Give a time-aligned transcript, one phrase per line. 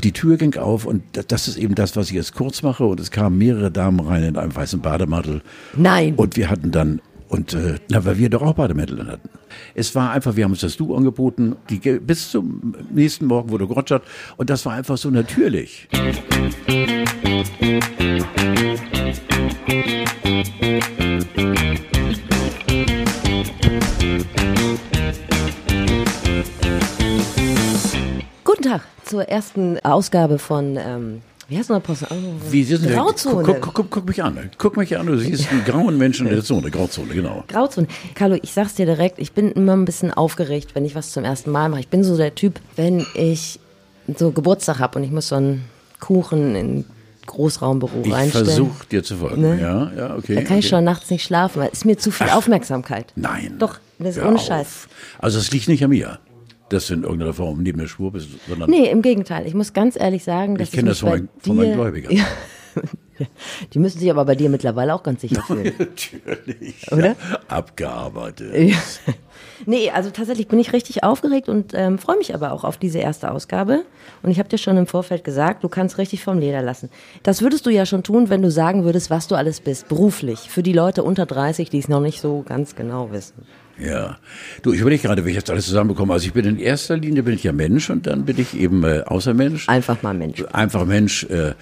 [0.00, 2.86] Und die Tür ging auf und das ist eben das, was ich jetzt kurz mache.
[2.86, 5.42] Und es kamen mehrere Damen rein in einem weißen Bademantel.
[5.76, 6.14] Nein.
[6.14, 9.28] Und wir hatten dann, und äh, na, weil wir doch auch Bademäntel hatten.
[9.74, 13.66] Es war einfach, wir haben uns das Du angeboten, die, bis zum nächsten Morgen wurde
[13.66, 14.02] gerotschert.
[14.38, 15.86] Und das war einfach so natürlich.
[28.60, 32.04] Guten Tag zur ersten Ausgabe von, ähm, wie heißt noch Post?
[32.10, 32.14] Oh,
[32.50, 32.78] Wie wir?
[32.78, 33.42] Grauzone.
[33.42, 34.50] Guck, guck, guck, guck mich an.
[34.58, 35.06] Guck mich an.
[35.06, 36.70] Du siehst einen grauen Menschen in der Zone.
[36.70, 37.42] Grauzone, genau.
[37.48, 37.86] Grauzone.
[38.14, 41.24] Carlo, ich sag's dir direkt, ich bin immer ein bisschen aufgeregt, wenn ich was zum
[41.24, 41.80] ersten Mal mache.
[41.80, 43.60] Ich bin so der Typ, wenn ich
[44.14, 45.64] so Geburtstag habe und ich muss so einen
[45.98, 46.84] Kuchen in
[47.24, 48.46] Großraumbüro Ich reinstellen.
[48.46, 49.40] versuche dir zu folgen.
[49.40, 49.58] Ne?
[49.58, 50.34] Ja, ja, okay.
[50.34, 50.76] Da kann ich okay.
[50.76, 53.14] schon nachts nicht schlafen, weil es ist mir zu viel Aufmerksamkeit.
[53.16, 53.56] Nein.
[53.58, 54.38] Doch, das ist ohne.
[54.38, 54.86] Scheiß.
[55.18, 56.18] Also es liegt nicht an mir,
[56.72, 59.46] dass du in irgendeiner Form neben der Spur bist, sondern Nee, im Gegenteil.
[59.46, 62.12] Ich muss ganz ehrlich sagen, dass ich kenne das von, mein, von meinen Gläubigern.
[62.12, 62.24] Ja.
[63.74, 65.74] Die müssen sich aber bei dir mittlerweile auch ganz sicher fühlen.
[65.78, 66.90] Natürlich.
[66.90, 67.08] Oder?
[67.08, 67.16] Ja,
[67.48, 68.54] abgearbeitet.
[68.56, 68.76] Ja.
[69.66, 72.98] Nee, also tatsächlich bin ich richtig aufgeregt und ähm, freue mich aber auch auf diese
[72.98, 73.84] erste Ausgabe.
[74.22, 76.88] Und ich habe dir schon im Vorfeld gesagt, du kannst richtig vom Leder lassen.
[77.22, 80.38] Das würdest du ja schon tun, wenn du sagen würdest, was du alles bist, beruflich.
[80.48, 83.46] Für die Leute unter 30, die es noch nicht so ganz genau wissen.
[83.80, 84.18] Ja.
[84.62, 86.12] Du, ich überlege gerade, wie ich jetzt alles zusammenbekomme.
[86.12, 88.84] Also ich bin in erster Linie bin ich ja Mensch und dann bin ich eben
[88.84, 89.68] äh, Außermensch.
[89.68, 90.44] Einfach mal Mensch.
[90.52, 91.54] Einfach Mensch, äh,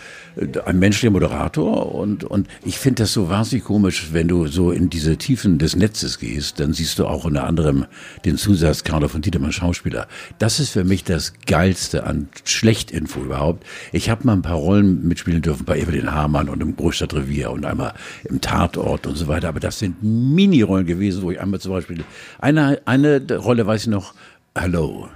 [0.65, 4.91] ein menschlicher Moderator und, und ich finde das so wahnsinnig komisch, wenn du so in
[4.91, 7.87] diese Tiefen des Netzes gehst, dann siehst du auch unter anderem
[8.25, 10.07] den Zusatz Carlo von Tiedemann Schauspieler.
[10.39, 13.65] Das ist für mich das Geilste an Schlechtinfo überhaupt.
[13.93, 17.65] Ich habe mal ein paar Rollen mitspielen dürfen bei Evelyn Hamann und im Großstadtrevier und
[17.65, 21.73] einmal im Tatort und so weiter, aber das sind Mini-Rollen gewesen, wo ich einmal zum
[21.73, 22.05] Beispiel,
[22.39, 24.15] eine, eine Rolle weiß ich noch,
[24.55, 25.09] Hello.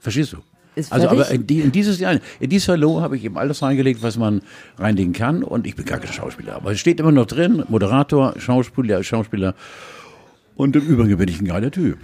[0.00, 0.38] Verstehst du?
[0.90, 4.02] Also, aber in, die, in dieses Jahr, in dieses Hallo habe ich eben alles reingelegt,
[4.02, 4.40] was man
[4.78, 5.44] reinlegen kann.
[5.44, 6.56] Und ich bin gar kein Schauspieler.
[6.56, 9.54] Aber es steht immer noch drin: Moderator, Schauspieler, Schauspieler.
[10.56, 11.98] Und im Übrigen bin ich ein geiler Typ.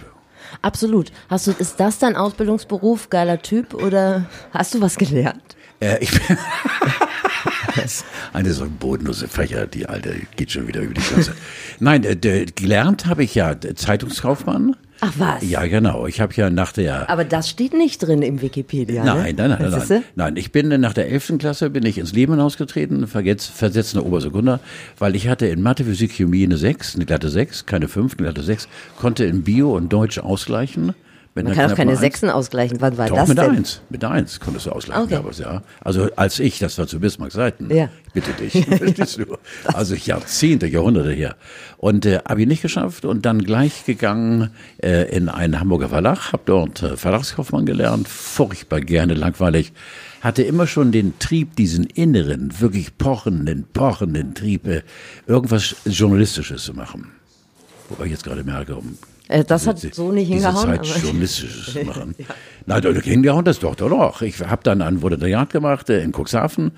[0.61, 1.11] Absolut.
[1.29, 5.57] Hast du, ist das dein Ausbildungsberuf, geiler Typ, oder hast du was gelernt?
[5.79, 6.21] Äh, ich bin
[8.33, 11.33] eine so bodenlose Fächer, die alte geht schon wieder über die Klasse.
[11.79, 14.75] Nein, äh, gelernt habe ich ja Zeitungskaufmann.
[15.01, 15.49] Ach was?
[15.49, 16.07] Ja, genau.
[16.07, 19.03] Ich habe ja nach der Aber das steht nicht drin im Wikipedia.
[19.03, 19.47] Nein, ne?
[19.47, 20.03] nein, nein, nein, nein.
[20.15, 21.37] Nein, ich bin nach der 11.
[21.39, 24.59] Klasse bin ich ins Leben hinausgetreten, versetzender Obersekunder,
[24.97, 28.23] weil ich hatte in Mathe, Physik, Chemie eine 6, eine glatte 6, keine 5, eine
[28.23, 30.93] glatte 6, konnte in Bio und Deutsch ausgleichen.
[31.35, 31.95] Man kann auch keine.
[31.95, 32.81] Sechsen ausgleichen.
[32.81, 33.51] Wann war Doch, das mit denn?
[33.51, 33.81] Eins.
[33.89, 35.15] Mit Eins konntest du ausgleichen Okay.
[35.15, 35.61] damals, ja.
[35.81, 37.73] Also als ich, das war zu Bismarck Seiten.
[37.73, 37.89] Ja.
[38.13, 39.37] Bitte dich, verstehst du?
[39.65, 41.35] Also Jahrzehnte, Jahrhunderte her.
[41.77, 44.49] Und äh, habe ich nicht geschafft und dann gleich gegangen
[44.81, 49.71] äh, in einen Hamburger Verlag, habe dort äh, Verlagskaufmann gelernt, furchtbar gerne, langweilig.
[50.21, 54.81] Hatte immer schon den Trieb, diesen inneren, wirklich pochenden, pochenden Trieb, äh,
[55.27, 57.11] irgendwas Journalistisches zu machen.
[57.87, 58.97] Wobei ich jetzt gerade merke, um
[59.29, 62.15] Äh, das hat so nicht diese hingehauen, Zeit aber- Journalistisches machen.
[62.65, 64.21] Nein, doch, hingehauen das doch, doch, doch.
[64.21, 66.71] Ich habe dann ein Volontariat gemacht äh, in Cuxhaven.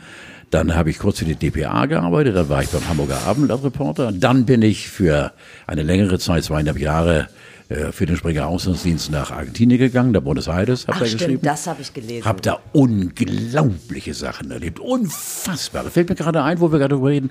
[0.52, 2.36] Dann habe ich kurz für die DPA gearbeitet.
[2.36, 4.12] Dann war ich beim Hamburger Abendblatt-Reporter.
[4.12, 5.32] Dann bin ich für
[5.66, 7.30] eine längere Zeit, zweieinhalb Jahre,
[7.70, 11.42] äh, für den Springer Auslandsdienst nach Argentinien gegangen, der Buenos Aires, habe da stimmt, geschrieben.
[11.44, 12.26] das habe ich gelesen.
[12.26, 14.80] Hab da unglaubliche Sachen erlebt.
[14.82, 15.90] Unfassbare.
[15.90, 17.30] Fällt mir gerade ein, wo wir gerade drüber reden.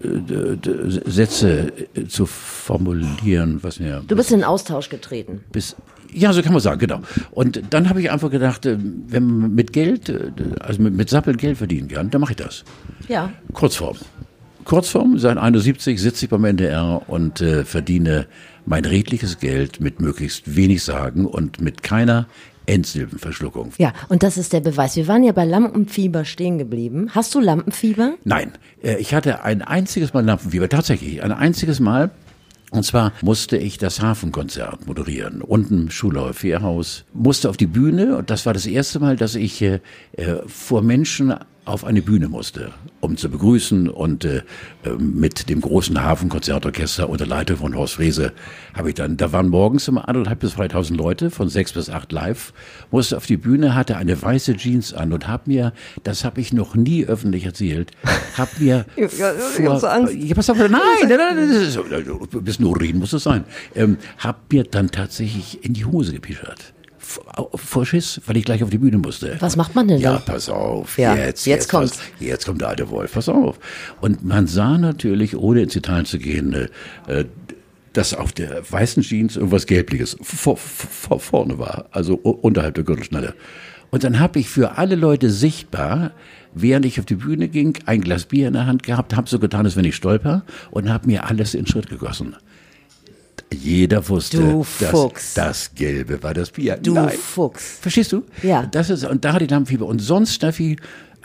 [0.02, 4.00] äh, Sätze äh, zu formulieren, was ja.
[4.06, 5.40] Du bist in Austausch getreten.
[5.50, 5.74] Bis,
[6.12, 7.00] ja, so kann man sagen, genau.
[7.30, 10.12] Und dann habe ich einfach gedacht, äh, wenn man mit Geld,
[10.60, 12.64] also mit, mit Sappeln Geld verdienen kann, dann mache ich das.
[13.08, 13.32] Ja.
[13.54, 13.96] Kurzform.
[14.68, 18.26] Kurzform, seit 71 sitze ich beim NDR und äh, verdiene
[18.66, 22.26] mein redliches Geld mit möglichst wenig Sagen und mit keiner
[22.66, 23.72] Endsilbenverschluckung.
[23.78, 24.94] Ja, und das ist der Beweis.
[24.94, 27.08] Wir waren ja bei Lampenfieber stehen geblieben.
[27.14, 28.16] Hast du Lampenfieber?
[28.24, 32.10] Nein, äh, ich hatte ein einziges Mal Lampenfieber, tatsächlich, ein einziges Mal.
[32.70, 38.18] Und zwar musste ich das Hafenkonzert moderieren, unten im Schulauer Fährhaus, musste auf die Bühne
[38.18, 39.80] und das war das erste Mal, dass ich äh,
[40.12, 41.32] äh vor Menschen
[41.68, 44.42] auf eine Bühne musste, um zu begrüßen und äh,
[44.98, 48.32] mit dem großen Hafenkonzertorchester unter Leitung von Horst Frese
[48.74, 52.10] habe ich dann, da waren morgens immer anderthalb bis 2000 Leute von sechs bis acht
[52.12, 52.52] live,
[52.90, 55.72] musste auf die Bühne, hatte eine weiße Jeans an und habe mir,
[56.04, 57.90] das habe ich noch nie öffentlich erzählt,
[58.36, 60.14] habe mir ja, ja, vor, so Angst.
[60.14, 63.44] Ja, pass auf, nein, nein, nein, nein, das ist, ein bisschen Urin muss es sein,
[63.74, 66.72] ähm, habe mir dann tatsächlich in die Hose gepischert
[67.54, 69.36] vor Schiss, weil ich gleich auf die Bühne musste.
[69.40, 70.14] Was macht man denn da?
[70.14, 71.92] Ja, pass auf, ja, jetzt, jetzt, jetzt kommt.
[72.20, 73.58] Jetzt kommt der alte Wolf, pass auf.
[74.00, 76.68] Und man sah natürlich, ohne ins Detail zu gehen,
[77.06, 77.24] äh,
[77.92, 83.34] dass auf der weißen Jeans irgendwas Gelbliches vor, vor, vorne war, also unterhalb der Gürtelschnalle.
[83.90, 86.12] Und dann habe ich für alle Leute sichtbar,
[86.54, 89.38] während ich auf die Bühne ging, ein Glas Bier in der Hand gehabt, habe so
[89.38, 92.36] getan, als wenn ich stolper und habe mir alles in Schritt gegossen.
[93.52, 96.76] Jeder wusste, dass das Gelbe war das Bier.
[96.76, 97.16] Du Nein.
[97.16, 97.78] Fuchs.
[97.80, 98.24] Verstehst du?
[98.42, 98.66] Ja.
[98.66, 99.86] Das ist, und da hat die Lampenfieber.
[99.86, 100.76] Und sonst, Steffi,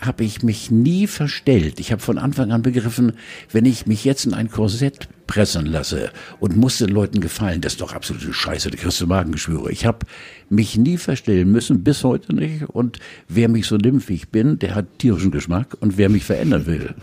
[0.06, 1.80] habe ich mich nie verstellt.
[1.80, 3.14] Ich habe von Anfang an begriffen,
[3.52, 7.74] wenn ich mich jetzt in ein Korsett pressen lasse und muss den Leuten gefallen, das
[7.74, 9.72] ist doch absolute Scheiße, da kriegst du Magengeschwüre.
[9.72, 10.06] Ich habe
[10.50, 12.64] mich nie verstellen müssen, bis heute nicht.
[12.70, 15.78] Und wer mich so ich bin, der hat tierischen Geschmack.
[15.80, 16.94] Und wer mich verändern will,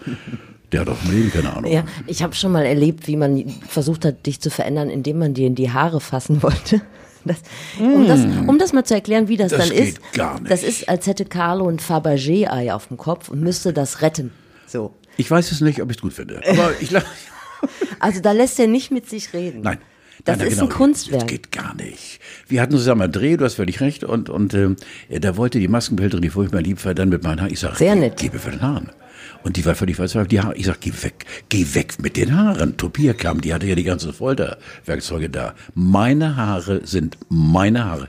[0.73, 1.71] der hat auf dem Leben keine Ahnung.
[1.71, 5.35] Ja, ich habe schon mal erlebt, wie man versucht hat, dich zu verändern, indem man
[5.35, 6.81] dir in die Haare fassen wollte.
[7.23, 7.37] Das,
[7.79, 8.49] um, das, mm.
[8.49, 10.01] um das mal zu erklären, wie das, das dann ist.
[10.15, 10.51] Gar nicht.
[10.51, 14.33] Das ist, als hätte Carlo ein Fabergé-Ei auf dem Kopf und müsste das retten.
[14.67, 14.95] So.
[15.19, 16.41] Ich weiß es nicht, ob ich es gut finde.
[16.49, 16.95] Aber ich
[17.99, 19.61] Also da lässt er nicht mit sich reden.
[19.61, 19.79] Nein.
[20.25, 21.21] Das Nein, ist genau, ein Kunstwerk.
[21.21, 22.21] Das geht gar nicht.
[22.49, 24.75] Wir hatten zusammen einen Dreh, du hast völlig recht, und, und äh,
[25.21, 27.53] da wollte die Maskenbildnerin, die furchtbar lieb war, dann mit meinen Haaren.
[27.53, 28.19] Ich sage, Sehr nett.
[28.19, 28.91] gebe für den Haaren.
[29.43, 30.33] Und die war völlig verzweifelt.
[30.33, 32.77] Die Haare, ich sag, geh weg, geh weg mit den Haaren.
[32.77, 35.55] Topia kam, die hatte ja die ganzen Folterwerkzeuge da.
[35.75, 38.09] Meine Haare sind meine Haare.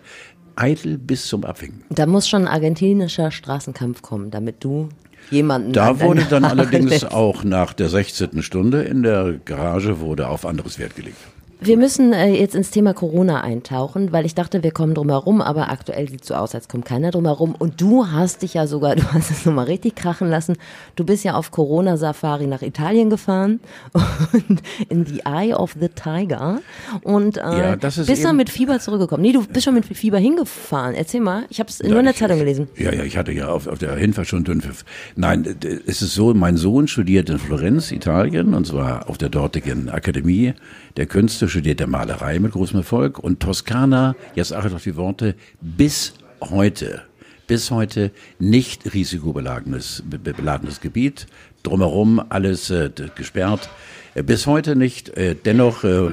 [0.55, 1.83] Eitel bis zum Abwinken.
[1.89, 4.89] Da muss schon ein argentinischer Straßenkampf kommen, damit du
[5.29, 5.73] jemanden.
[5.73, 8.43] Da wurde dann allerdings auch nach der 16.
[8.43, 11.17] Stunde in der Garage wurde auf anderes Wert gelegt.
[11.63, 15.41] Wir müssen äh, jetzt ins Thema Corona eintauchen, weil ich dachte, wir kommen drum herum,
[15.41, 17.53] aber aktuell sieht es so aus, als kommt keiner drum herum.
[17.53, 20.57] Und du hast dich ja sogar, du hast es nochmal richtig krachen lassen.
[20.95, 23.59] Du bist ja auf Corona-Safari nach Italien gefahren
[24.33, 26.61] und in the Eye of the Tiger
[27.03, 29.21] und äh, ja, bist dann mit Fieber zurückgekommen.
[29.21, 30.95] Nee, du bist schon mit Fieber hingefahren.
[30.95, 32.69] Erzähl mal, ich habe es nur in der Zeitung gelesen.
[32.75, 34.83] Ja, ja, ich hatte ja auf, auf der Hinfahrt schon Dünnpfiff.
[35.15, 35.45] Nein,
[35.85, 40.55] es ist so, mein Sohn studiert in Florenz, Italien, und zwar auf der dortigen Akademie
[40.97, 46.13] der Künste studierte Malerei mit großem Erfolg und Toskana, jetzt achte auf die Worte, bis
[46.41, 47.01] heute,
[47.47, 51.27] bis heute nicht risikobeladenes beladenes Gebiet,
[51.63, 53.69] drumherum alles äh, gesperrt.
[54.13, 55.09] Äh, bis heute nicht.
[55.17, 56.11] Äh, dennoch äh, äh,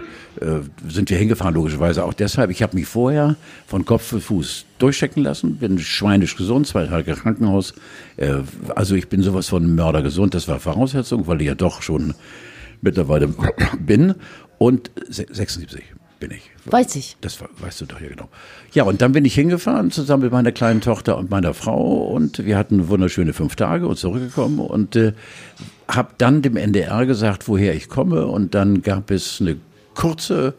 [0.88, 2.50] sind wir hingefahren, logischerweise auch deshalb.
[2.50, 7.14] Ich habe mich vorher von Kopf bis Fuß durchchecken lassen, bin schweinisch gesund, zwei Tage
[7.14, 7.74] Krankenhaus.
[8.16, 8.36] Äh,
[8.74, 10.34] also ich bin sowas von mördergesund.
[10.34, 12.14] Das war Voraussetzung, weil ich ja doch schon
[12.80, 13.28] mittlerweile
[13.80, 14.14] bin.
[14.58, 15.84] Und 76
[16.18, 16.50] bin ich.
[16.64, 17.16] Weiß ich.
[17.20, 18.28] Das weißt du doch ja genau.
[18.72, 22.44] Ja, und dann bin ich hingefahren zusammen mit meiner kleinen Tochter und meiner Frau und
[22.44, 25.12] wir hatten wunderschöne fünf Tage und zurückgekommen und äh,
[25.88, 29.56] habe dann dem NDR gesagt, woher ich komme und dann gab es eine
[29.94, 30.54] kurze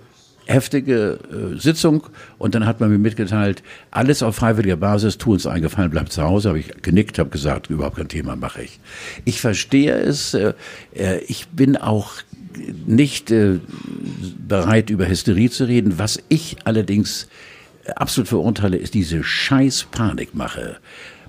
[0.49, 2.07] heftige äh, Sitzung
[2.39, 6.23] und dann hat man mir mitgeteilt, alles auf freiwilliger Basis, tu uns eingefallen, bleib zu
[6.23, 6.49] Hause.
[6.49, 8.79] Habe ich genickt, habe gesagt, überhaupt kein Thema, mache ich.
[9.25, 10.33] Ich verstehe es.
[10.33, 10.53] Äh,
[10.95, 12.13] äh ich bin auch
[12.85, 13.59] nicht äh,
[14.47, 15.97] bereit, über Hysterie zu reden.
[15.97, 17.27] Was ich allerdings
[17.95, 20.77] absolut verurteile, ist diese scheiß Panikmache.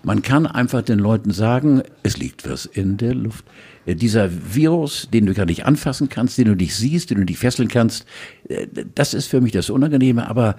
[0.03, 3.45] Man kann einfach den Leuten sagen, es liegt was in der Luft.
[3.87, 7.25] Äh, dieser Virus, den du gar nicht anfassen kannst, den du nicht siehst, den du
[7.25, 8.07] nicht fesseln kannst,
[8.49, 10.29] äh, das ist für mich das Unangenehme.
[10.29, 10.57] Aber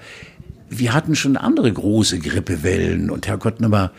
[0.71, 3.91] wir hatten schon andere große Grippewellen und Herrgott, nochmal,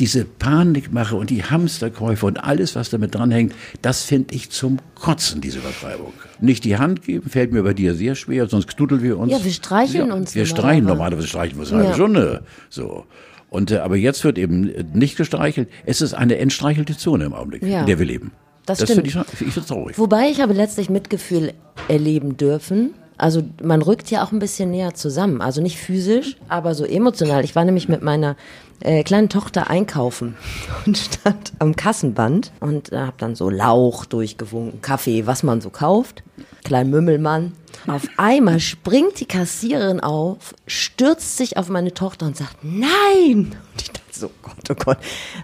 [0.00, 5.40] diese Panikmache und die Hamsterkäufe und alles, was damit dranhängt, das finde ich zum Kotzen,
[5.40, 6.12] diese Übertreibung.
[6.40, 9.32] Nicht die Hand geben, fällt mir bei dir sehr schwer, sonst knuddeln wir uns.
[9.32, 10.34] Ja, wir streicheln ja, uns.
[10.34, 12.42] Wir streichen normalerweise, streichen wir uns eine halbe Stunde.
[12.68, 13.06] So.
[13.48, 15.68] Und, äh, aber jetzt wird eben nicht gestreichelt.
[15.86, 17.80] Es ist eine entstreichelte Zone im Augenblick, ja.
[17.80, 18.32] in der wir leben.
[18.66, 19.06] Das, das stimmt.
[19.06, 19.98] Ich, ich finde traurig.
[19.98, 21.52] Wobei ich habe letztlich Mitgefühl
[21.88, 22.94] erleben dürfen.
[23.18, 25.40] Also man rückt ja auch ein bisschen näher zusammen.
[25.40, 27.44] Also nicht physisch, aber so emotional.
[27.44, 28.36] Ich war nämlich mit meiner
[28.80, 30.36] äh, kleinen Tochter einkaufen
[30.86, 35.70] und stand am Kassenband und äh, habe dann so Lauch durchgewunken, Kaffee, was man so
[35.70, 36.22] kauft.
[36.64, 37.52] Klein Mümmelmann.
[37.86, 43.56] Auf einmal springt die Kassiererin auf, stürzt sich auf meine Tochter und sagt, nein!
[43.72, 44.98] Und ich dachte so, Gott, oh Gott,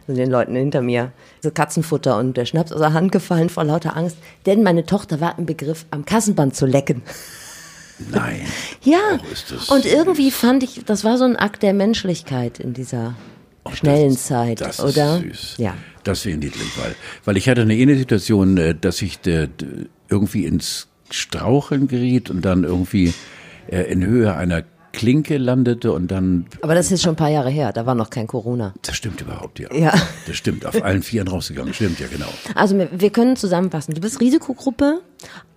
[0.06, 3.64] also den Leuten hinter mir so Katzenfutter und der Schnaps aus der Hand gefallen vor
[3.64, 7.02] lauter Angst, denn meine Tochter war im Begriff, am Kassenband zu lecken.
[8.10, 8.40] Nein.
[8.82, 9.18] ja.
[9.68, 13.14] Oh, und irgendwie fand ich, das war so ein Akt der Menschlichkeit in dieser
[13.64, 15.16] oh, schnellen das, Zeit, das oder?
[15.18, 15.54] Ist süß.
[15.58, 15.74] Ja.
[16.04, 19.18] Das wäre niedlich, weil, weil ich hatte eine ähnliche Situation, äh, dass ich
[20.08, 23.12] irgendwie ins Straucheln geriet und dann irgendwie
[23.68, 26.46] äh, in Höhe einer Klinke landete und dann.
[26.62, 28.74] Aber das ist schon ein paar Jahre her, da war noch kein Corona.
[28.82, 29.72] Das stimmt überhaupt, ja.
[29.72, 29.92] Ja.
[30.26, 32.28] Das stimmt, auf allen Vieren rausgegangen, stimmt, ja, genau.
[32.54, 33.94] Also wir können zusammenfassen.
[33.94, 35.00] Du bist Risikogruppe,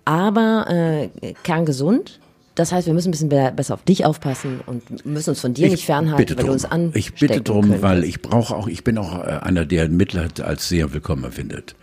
[0.04, 2.20] aber äh, kerngesund.
[2.54, 5.66] Das heißt, wir müssen ein bisschen besser auf dich aufpassen und müssen uns von dir
[5.66, 6.90] ich nicht fernhalten, weil du uns an.
[6.94, 10.68] Ich bitte drum, weil ich brauche auch, ich bin auch äh, einer, der Mitleid als
[10.68, 11.74] sehr willkommen empfindet.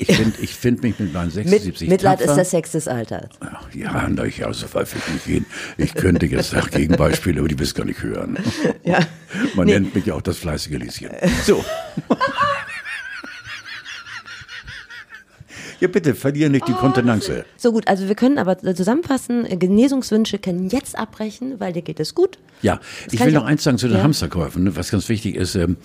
[0.00, 2.30] Ich finde ich find mich mit meinen 76 mit, Mitleid tapfer.
[2.30, 3.30] ist der Sex des Alters.
[3.74, 5.46] Ja, na, ich, also weit will ich nicht gehen.
[5.76, 8.38] Ich könnte jetzt nach Gegenbeispiele, aber die willst gar nicht hören.
[8.84, 9.00] Ja.
[9.54, 9.74] Man nee.
[9.74, 11.10] nennt mich ja auch das fleißige Lieschen.
[11.44, 11.64] So.
[15.80, 17.44] Ja, bitte, verliere nicht die oh, Kontenance.
[17.56, 22.14] So gut, also wir können aber zusammenfassen, Genesungswünsche können jetzt abbrechen, weil dir geht es
[22.14, 22.38] gut.
[22.62, 24.02] Ja, das ich will noch eins sagen zu den ja.
[24.02, 25.54] Hamsterkäufen, ne, was ganz wichtig ist.
[25.54, 25.76] Ähm,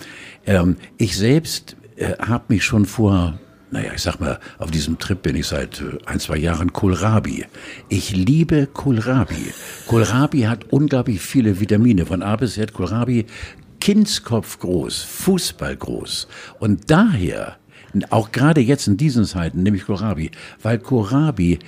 [0.45, 3.39] ähm, ich selbst äh, habe mich schon vor
[3.73, 7.45] naja, ich sag mal, auf diesem Trip bin ich seit äh, ein, zwei Jahren Kohlrabi.
[7.89, 9.51] Ich liebe Kohlrabi.
[9.87, 12.71] Kohlrabi hat unglaublich viele Vitamine, von A bis Z.
[12.71, 13.25] Kohlrabi,
[13.79, 16.27] Kindskopf groß, Fußball groß.
[16.59, 17.57] Und daher
[18.09, 20.31] auch gerade jetzt in diesen Zeiten nehme ich Kohlrabi,
[20.61, 21.59] weil Kohlrabi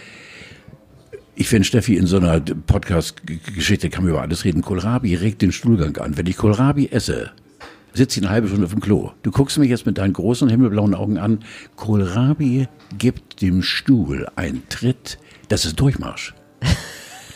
[1.36, 4.62] ich finde, Steffi, in so einer Podcast-Geschichte kann man über alles reden.
[4.62, 6.18] Kohlrabi regt den Stuhlgang an.
[6.18, 7.32] Wenn ich Kohlrabi esse,
[7.94, 9.12] sitze ich eine halbe Stunde auf dem Klo.
[9.24, 11.40] Du guckst mich jetzt mit deinen großen himmelblauen Augen an.
[11.76, 12.68] Kohlrabi
[12.98, 15.18] gibt dem Stuhl einen Tritt.
[15.50, 16.34] Das ist Durchmarsch.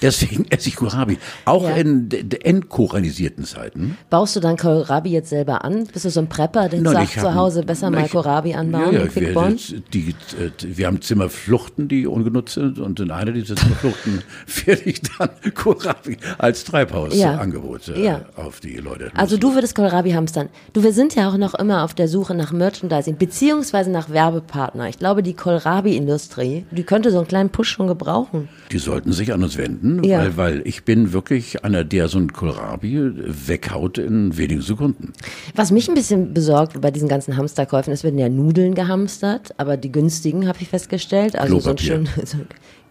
[0.01, 1.17] Deswegen esse ich Kohlrabi.
[1.45, 1.75] Auch ja.
[1.75, 2.09] in
[2.43, 3.97] entkoranisierten Zeiten.
[4.09, 5.87] Baust du dann Kohlrabi jetzt selber an?
[5.91, 8.93] Bist du so ein Prepper, der sagt zu Hause besser mal Kohlrabi anbauen?
[8.93, 9.55] Ja, ja, wir,
[9.93, 10.15] die,
[10.61, 14.21] die, wir haben Zimmerfluchten, die ungenutzt sind und in einer dieser Zimmerfluchten
[14.65, 18.21] werde ich dann Kohlrabi als Treibhausangebot äh, ja.
[18.35, 19.11] auf die Leute.
[19.15, 20.49] Also du würdest Kohlrabi hamstern.
[20.73, 24.87] Du, wir sind ja auch noch immer auf der Suche nach Merchandising, beziehungsweise nach Werbepartner.
[24.87, 28.47] Ich glaube, die Kohlrabi-Industrie, die könnte so einen kleinen Push schon gebrauchen.
[28.71, 30.19] Die sollten sich an uns wenden finden, ja.
[30.19, 35.13] weil, weil ich bin wirklich einer, der so ein Kohlrabi weghaut in wenigen Sekunden.
[35.55, 39.77] Was mich ein bisschen besorgt bei diesen ganzen Hamsterkäufen, es werden ja Nudeln gehamstert, aber
[39.77, 41.37] die günstigen habe ich festgestellt.
[41.37, 41.87] Also Klopapier.
[41.87, 42.37] so ein schön, so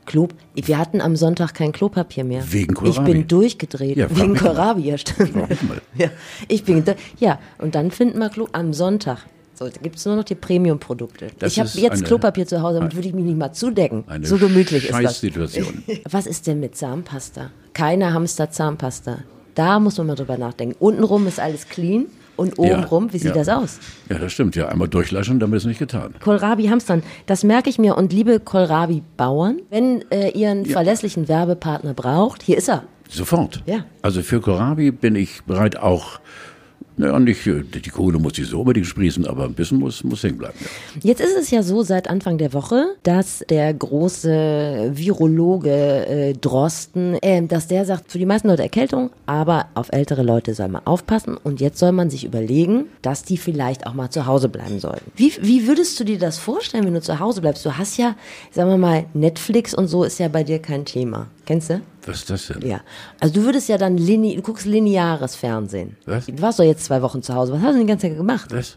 [0.07, 2.43] Klo, wir hatten am Sonntag kein Klopapier mehr.
[2.51, 3.11] Wegen Kohlrabi?
[3.11, 3.97] Ich bin durchgedreht.
[3.99, 5.35] Ja, Wegen Kohlrabi, ja stimmt.
[5.99, 6.09] Ja,
[6.47, 6.83] ich bin,
[7.19, 9.27] ja, und dann finden wir Klo am Sonntag.
[9.59, 11.33] So, da gibt es nur noch die Premium-Produkte.
[11.45, 14.05] Ich habe jetzt eine, Klopapier zu Hause, damit würde ich mich nicht mal zudecken.
[14.23, 15.19] so gemütlich ist das.
[15.19, 15.83] Situation.
[16.09, 17.51] Was ist denn mit Zahnpasta?
[17.73, 19.19] Keine Hamster-Zahnpasta.
[19.57, 20.77] Da muss man mal drüber nachdenken.
[20.79, 22.07] Untenrum ist alles clean.
[22.37, 23.35] Und obenrum, ja, wie sieht ja.
[23.35, 23.81] das aus?
[24.09, 24.55] Ja, das stimmt.
[24.55, 26.15] Ja, einmal durchlaschen, damit ist nicht getan.
[26.21, 27.97] Kohlrabi Hamstern, das merke ich mir.
[27.97, 30.71] Und liebe Kohlrabi-Bauern, wenn äh, ihr einen ja.
[30.71, 32.85] verlässlichen Werbepartner braucht, hier ist er.
[33.09, 33.65] Sofort.
[33.67, 33.87] Ja.
[34.03, 36.21] Also für Kohlrabi bin ich bereit, auch
[36.99, 40.23] naja, nicht, äh, die Kohle muss nicht so unbedingt sprießen, aber ein bisschen muss, muss
[40.23, 40.57] hängen bleiben.
[40.61, 41.01] Ja.
[41.03, 47.15] Jetzt ist es ja so seit Anfang der Woche, dass der große Virologe äh, Drosten,
[47.23, 50.85] äh, dass der sagt, für die meisten Leute Erkältung, aber auf ältere Leute soll man
[50.87, 54.81] aufpassen und jetzt soll man sich überlegen, dass die vielleicht auch mal zu Hause bleiben
[54.81, 55.11] sollten.
[55.15, 57.65] Wie, wie würdest du dir das vorstellen, wenn du zu Hause bleibst?
[57.65, 58.17] Du hast ja,
[58.51, 61.29] sagen wir mal, Netflix und so ist ja bei dir kein Thema.
[61.49, 61.81] Kennst du?
[62.05, 62.69] Was ist das denn?
[62.69, 62.83] Ja.
[63.21, 65.97] Also du würdest ja dann linear, du guckst lineares Fernsehen.
[66.05, 66.27] Was?
[66.27, 67.55] Du warst doch jetzt zwei Wochen zu Hause.
[67.55, 68.53] Was hast du denn die ganze Zeit gemacht?
[68.53, 68.77] Was?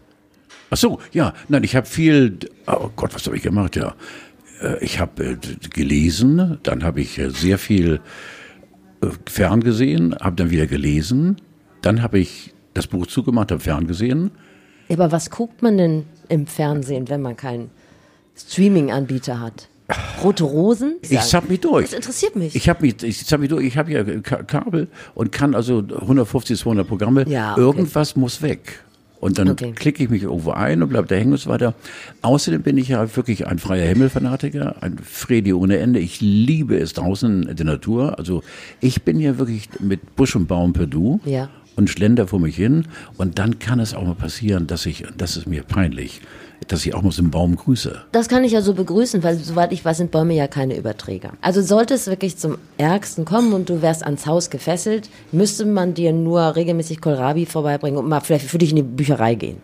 [0.69, 1.33] Ach so, ja.
[1.49, 3.75] Nein, ich habe viel, oh Gott, was habe ich gemacht?
[3.75, 3.93] Ja.
[4.61, 5.37] Äh, ich habe äh,
[5.73, 7.99] gelesen, dann habe ich äh, sehr viel
[9.27, 11.41] ferngesehen, habe dann wieder gelesen,
[11.81, 14.31] dann habe ich das Buch zugemacht, habe ferngesehen.
[14.89, 17.69] Aber was guckt man denn im Fernsehen, wenn man keinen
[18.37, 19.67] Streaming-Anbieter hat?
[20.23, 20.95] Rote Rosen?
[21.01, 21.85] Ich zapp mich durch.
[21.85, 22.55] Das interessiert mich.
[22.55, 23.65] Ich habe mich, ich mich durch.
[23.65, 27.27] Ich habe ja Ka- Kabel und kann also 150, 200 Programme.
[27.27, 27.61] Ja, okay.
[27.61, 28.81] Irgendwas muss weg.
[29.19, 29.71] Und dann Okay.
[29.75, 31.75] klicke ich mich irgendwo ein und bleib da hängen und so weiter.
[32.23, 35.99] Außerdem bin ich ja wirklich ein freier Himmelfanatiker, ein Fredi ohne Ende.
[35.99, 38.17] Ich liebe es draußen in der Natur.
[38.17, 38.41] Also
[38.79, 41.19] ich bin ja wirklich mit Busch und Baum per Du.
[41.25, 41.49] Ja.
[41.75, 42.85] Und schlender vor mich hin.
[43.17, 46.19] Und dann kann es auch mal passieren, dass ich, das ist mir peinlich,
[46.67, 48.01] dass ich auch mal so einen Baum grüße.
[48.11, 51.33] Das kann ich ja so begrüßen, weil soweit ich weiß, sind Bäume ja keine Überträger.
[51.41, 55.93] Also sollte es wirklich zum Ärgsten kommen und du wärst ans Haus gefesselt, müsste man
[55.93, 59.57] dir nur regelmäßig Kohlrabi vorbeibringen und mal vielleicht für dich in die Bücherei gehen.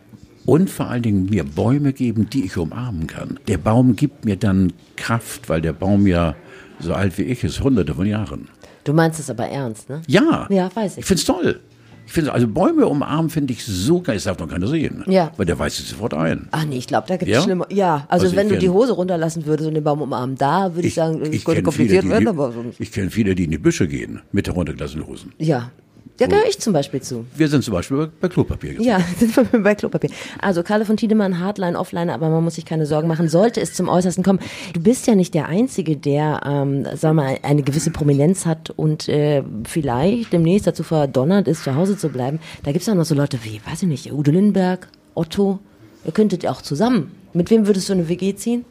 [0.45, 3.37] Und vor allen Dingen mir Bäume geben, die ich umarmen kann.
[3.47, 6.35] Der Baum gibt mir dann Kraft, weil der Baum ja
[6.79, 8.47] so alt wie ich ist, hunderte von Jahren.
[8.83, 10.01] Du meinst es aber ernst, ne?
[10.07, 10.47] Ja.
[10.49, 10.99] Ja, weiß ich.
[10.99, 11.59] Ich find's toll.
[12.07, 14.15] Ich finde, also Bäume umarmen finde ich so geil.
[14.15, 15.03] Das darf noch keiner sehen.
[15.07, 15.31] Ja.
[15.35, 16.47] Weil der weiß sich sofort ein.
[16.51, 17.43] Ach nee, ich glaube, da gibt es Ja?
[17.43, 17.67] schlimmer.
[17.69, 20.73] Ja, also, Also ich wenn du die Hose runterlassen würdest und den Baum umarmen, da
[20.73, 22.79] würde ich, sagen, es könnte kompliziert viele, werden, die, aber sonst.
[22.79, 25.33] Ich kenne viele, die in die Büsche gehen mit heruntergelassenen Hosen.
[25.37, 25.71] Ja.
[26.17, 27.25] Da gehöre ich zum Beispiel zu.
[27.35, 28.87] Wir sind zum Beispiel bei, Klopapier gesessen.
[28.87, 30.09] Ja, sind wir bei Klopapier.
[30.39, 33.73] Also Karle von Tiedemann, Hardline, Offline, aber man muss sich keine Sorgen machen, sollte es
[33.73, 34.39] zum Äußersten kommen.
[34.73, 39.07] Du bist ja nicht der Einzige, der, ähm, sag mal, eine gewisse Prominenz hat und
[39.09, 42.39] äh, vielleicht demnächst dazu verdonnert ist, zu Hause zu bleiben.
[42.63, 45.59] Da gibt's auch noch so Leute wie, weiß ich nicht, Udo Lindenberg, Otto.
[46.03, 47.11] Ihr könntet ja auch zusammen.
[47.33, 48.65] Mit wem würdest du eine WG ziehen?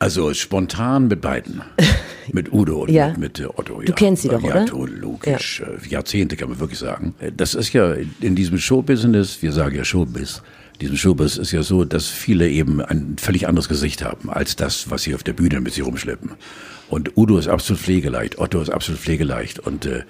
[0.00, 1.62] Also spontan mit beiden.
[2.32, 3.08] Mit Udo und Ja.
[3.08, 3.80] mit, mit Otto.
[3.82, 4.66] Du kennst sie doch, ja, oder?
[4.66, 5.60] to- logisch.
[5.60, 7.14] Äh, Jahrzehnte kann man wirklich sagen.
[7.20, 10.42] Äh, Das ist ja in diesem Showbusiness, wir sagen ja Showbiz,
[10.80, 14.90] diesem Showbiz ist ja so, dass viele eben ein völlig anderes Gesicht haben, als das,
[14.90, 16.30] was sie auf der Bühne mit sich rumschleppen.
[16.90, 19.58] Und Udo ist absolut pflegeleicht, Otto ist absolut pflegeleicht.
[19.58, 20.04] Und äh,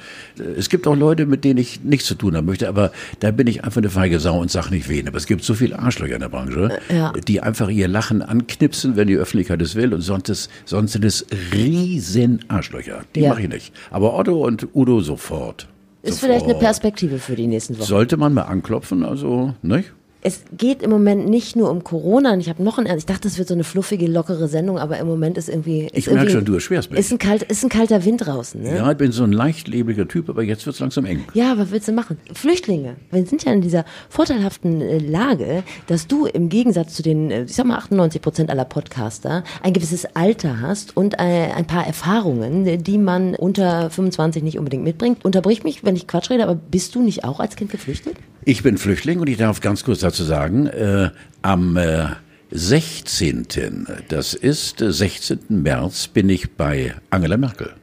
[0.56, 2.90] es gibt auch Leute, mit denen ich nichts zu tun haben möchte, aber
[3.20, 5.06] da bin ich einfach eine feige Sau und sag nicht wen.
[5.06, 7.12] Aber es gibt so viele Arschlöcher in der Branche, Ja.
[7.12, 9.94] die einfach ihr Lachen anknipsen, wenn die Öffentlichkeit es will.
[9.94, 13.04] Und sonst, ist, sonst sind es riesen Arschlöcher.
[13.14, 13.30] Die Ja.
[13.30, 13.72] mache ich nicht.
[13.90, 15.68] Aber Otto und Udo sofort.
[16.02, 16.20] Ist sofort.
[16.32, 17.86] vielleicht eine Perspektive für die nächsten Wochen.
[17.86, 19.92] Sollte man mal anklopfen, also, nicht?
[20.26, 22.32] Es geht im Moment nicht nur um Corona.
[22.32, 24.98] Und ich habe noch ein, ich dachte, das wird so eine fluffige, lockere Sendung, aber
[24.98, 25.82] im Moment ist irgendwie.
[25.84, 26.98] Ist Ich merk irgendwie- schon, du erschwerst mich.
[26.98, 28.76] Ist ein, kalt, ist ein kalter Wind draußen, ne?
[28.76, 31.24] Ja, ich bin so ein leicht lebliger Typ, aber jetzt wird's langsam eng.
[31.34, 32.18] Ja, was willst du machen?
[32.32, 32.96] Flüchtlinge.
[33.10, 37.44] Wir sind ja in dieser vorteilhaften äh, Lage, dass du im Gegensatz zu den, äh,
[37.44, 41.18] ich sag mal, 98 Prozent aller Podcaster ein gewisses Alter hast und äh,
[41.54, 45.22] ein paar Erfahrungen, die man unter 25 nicht unbedingt mitbringt.
[45.24, 48.16] Unterbrich mich, wenn ich Quatsch rede, aber bist du nicht auch als Kind geflüchtet?
[48.46, 51.10] Ich bin Flüchtling und ich darf ganz kurz dazu sagen, äh,
[51.42, 52.06] am äh,
[52.52, 55.40] 16., das ist äh, 16.
[55.48, 57.74] März, bin ich bei Angela Merkel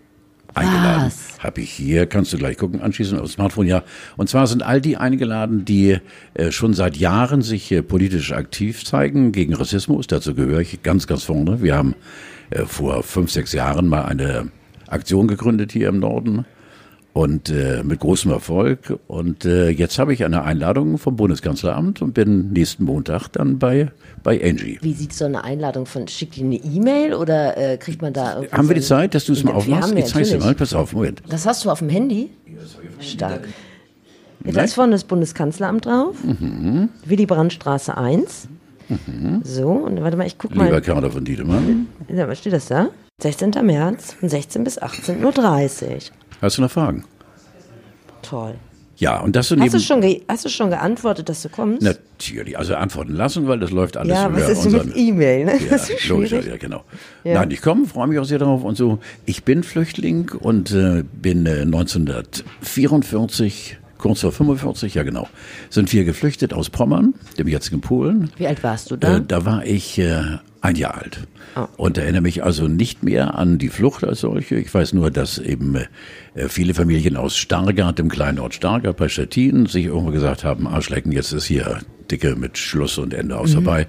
[0.53, 1.11] eingeladen.
[1.39, 3.83] Habe ich hier, kannst du gleich gucken, anschließend aufs Smartphone, ja.
[4.17, 5.97] Und zwar sind all die eingeladen, die
[6.33, 10.07] äh, schon seit Jahren sich äh, politisch aktiv zeigen gegen Rassismus.
[10.07, 11.61] Dazu gehöre ich ganz, ganz vorne.
[11.61, 11.95] Wir haben
[12.49, 14.49] äh, vor fünf, sechs Jahren mal eine
[14.87, 16.45] Aktion gegründet hier im Norden
[17.13, 18.99] und äh, mit großem Erfolg.
[19.07, 23.91] Und äh, jetzt habe ich eine Einladung vom Bundeskanzleramt und bin nächsten Montag dann bei,
[24.23, 24.79] bei Angie.
[24.81, 28.35] Wie sieht so eine Einladung von, schickt die eine E-Mail oder äh, kriegt man da
[28.35, 29.93] irgendwie Haben wir die Zeit, dass du es mal aufmachst?
[29.95, 30.55] Ich zeig's dir mal.
[30.55, 31.21] Pass auf, Moment.
[31.27, 32.29] Das hast du auf dem Handy?
[32.99, 33.47] Stark.
[34.43, 34.65] Ja, da Nein?
[34.65, 36.15] ist vorne das Bundeskanzleramt drauf.
[36.23, 36.89] Mhm.
[37.05, 38.47] Willy Brandt-Straße 1.
[39.43, 40.65] So, und warte mal, ich guck mal.
[40.65, 41.87] Lieber Kader von Diedemann.
[42.09, 42.89] Ja, was steht das da?
[43.21, 43.51] 16.
[43.63, 45.99] März von 16 bis 18.30 Uhr.
[46.41, 47.05] Hast du noch Fragen?
[48.23, 48.55] Toll.
[48.97, 51.81] Ja, und das so Hast du, schon hast du schon geantwortet, dass du kommst?
[51.81, 54.89] Natürlich, also antworten lassen, weil das läuft alles ja, über was ist unseren...
[54.89, 55.45] mit E-Mail?
[55.45, 55.53] Ne?
[55.57, 56.83] Ja, logisch, ja, genau.
[57.23, 57.39] Ja.
[57.39, 58.99] Nein, ich komme, freue mich auch sehr darauf und so.
[59.25, 65.29] Ich bin Flüchtling und äh, bin äh, 1944, kurz vor 45, ja genau,
[65.69, 68.31] sind wir geflüchtet aus Pommern, dem jetzigen Polen.
[68.37, 69.17] Wie alt warst du da?
[69.17, 70.21] Äh, da war ich äh,
[70.61, 71.67] ein Jahr alt Ah.
[71.75, 74.55] und erinnere mich also nicht mehr an die Flucht als solche.
[74.55, 79.09] Ich weiß nur, dass eben äh, viele Familien aus Stargard, dem kleinen Ort Stargard bei
[79.09, 83.53] Stettin, sich irgendwo gesagt haben, Arschlecken, jetzt ist hier dicke mit Schluss und Ende aus
[83.53, 83.87] vorbei.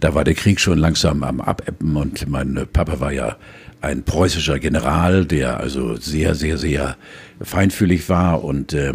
[0.00, 3.36] Da war der Krieg schon langsam am Abebben und mein Papa war ja
[3.80, 6.96] ein preußischer General, der also sehr, sehr, sehr
[7.40, 8.92] feinfühlig war und äh,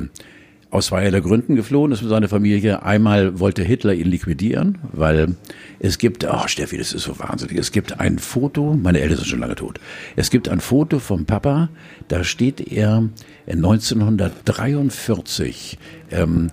[0.72, 2.82] aus zweierlei Gründen geflohen ist mit seiner Familie.
[2.84, 5.36] Einmal wollte Hitler ihn liquidieren, weil
[5.80, 9.28] es gibt, oh Steffi, das ist so wahnsinnig, es gibt ein Foto, meine Eltern sind
[9.28, 9.80] schon lange tot,
[10.16, 11.70] es gibt ein Foto vom Papa,
[12.08, 13.10] da steht er
[13.48, 15.80] 1943
[16.12, 16.52] ähm,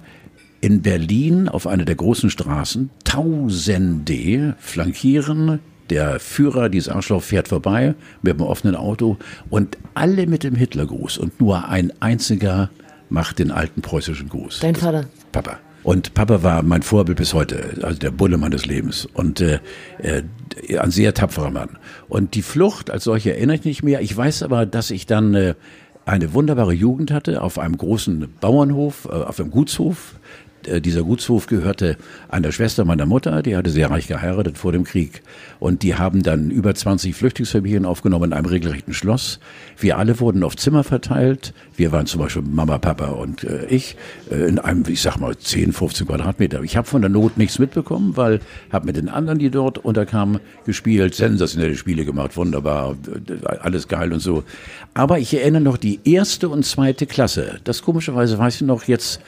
[0.63, 5.61] in Berlin auf einer der großen Straßen, Tausende flankieren.
[5.91, 9.19] Der Führer, dieses Arschloch, fährt vorbei mit einem offenen Auto.
[9.49, 11.19] Und alle mit dem Hitlergruß.
[11.19, 12.71] Und nur ein einziger
[13.09, 14.61] macht den alten preußischen Gruß.
[14.61, 15.07] Dein Vater.
[15.33, 15.59] Papa.
[15.83, 19.61] Und Papa war mein Vorbild bis heute, also der Bulle meines Lebens und äh,
[19.99, 20.23] äh,
[20.79, 21.79] ein sehr tapferer Mann.
[22.09, 24.01] Und die Flucht als solche erinnere ich nicht mehr.
[24.01, 25.55] Ich weiß aber, dass ich dann äh,
[26.05, 30.19] eine wunderbare Jugend hatte auf einem großen Bauernhof, äh, auf einem Gutshof
[30.81, 31.97] dieser Gutshof gehörte
[32.29, 35.23] einer Schwester meiner Mutter, die hatte sehr reich geheiratet vor dem Krieg.
[35.59, 39.41] Und die haben dann über 20 Flüchtlingsfamilien aufgenommen in einem regelrechten Schloss.
[39.79, 41.55] Wir alle wurden auf Zimmer verteilt.
[41.77, 43.97] Wir waren zum Beispiel Mama, Papa und äh, ich
[44.31, 46.63] äh, in einem, ich sag mal, 10, 15 Quadratmeter.
[46.63, 48.41] Ich habe von der Not nichts mitbekommen, weil
[48.73, 52.97] habe mit den anderen, die dort unterkamen, gespielt, sensationelle Spiele gemacht, wunderbar,
[53.61, 54.45] alles geil und so.
[54.95, 57.61] Aber ich erinnere noch die erste und zweite Klasse.
[57.65, 59.21] Das komischerweise weiß ich noch jetzt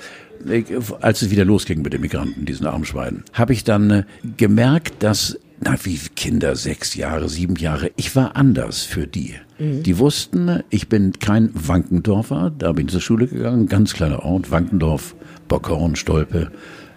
[1.00, 4.04] als es wieder losging mit den Migranten, diesen Armschweinen, habe ich dann äh,
[4.36, 9.34] gemerkt, dass na, wie Kinder, sechs Jahre, sieben Jahre, ich war anders für die.
[9.58, 9.82] Mhm.
[9.82, 14.50] Die wussten, ich bin kein Wankendorfer, da bin ich zur Schule gegangen, ganz kleiner Ort,
[14.50, 15.16] Wankendorf,
[15.48, 16.52] Bockhorn, Stolpe,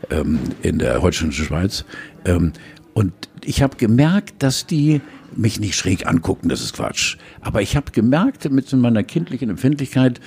[0.09, 1.85] ähm, in der holsteinischen Schweiz.
[2.25, 2.53] Ähm,
[2.93, 5.01] und ich habe gemerkt, dass die
[5.35, 7.17] mich nicht schräg angucken, das ist Quatsch.
[7.39, 10.19] Aber ich habe gemerkt, mit meiner kindlichen Empfindlichkeit,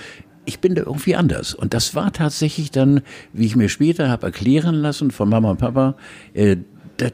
[0.46, 1.54] ich bin da irgendwie anders.
[1.54, 3.02] Und das war tatsächlich dann,
[3.32, 5.96] wie ich mir später habe erklären lassen von Mama und Papa,
[6.34, 6.56] äh,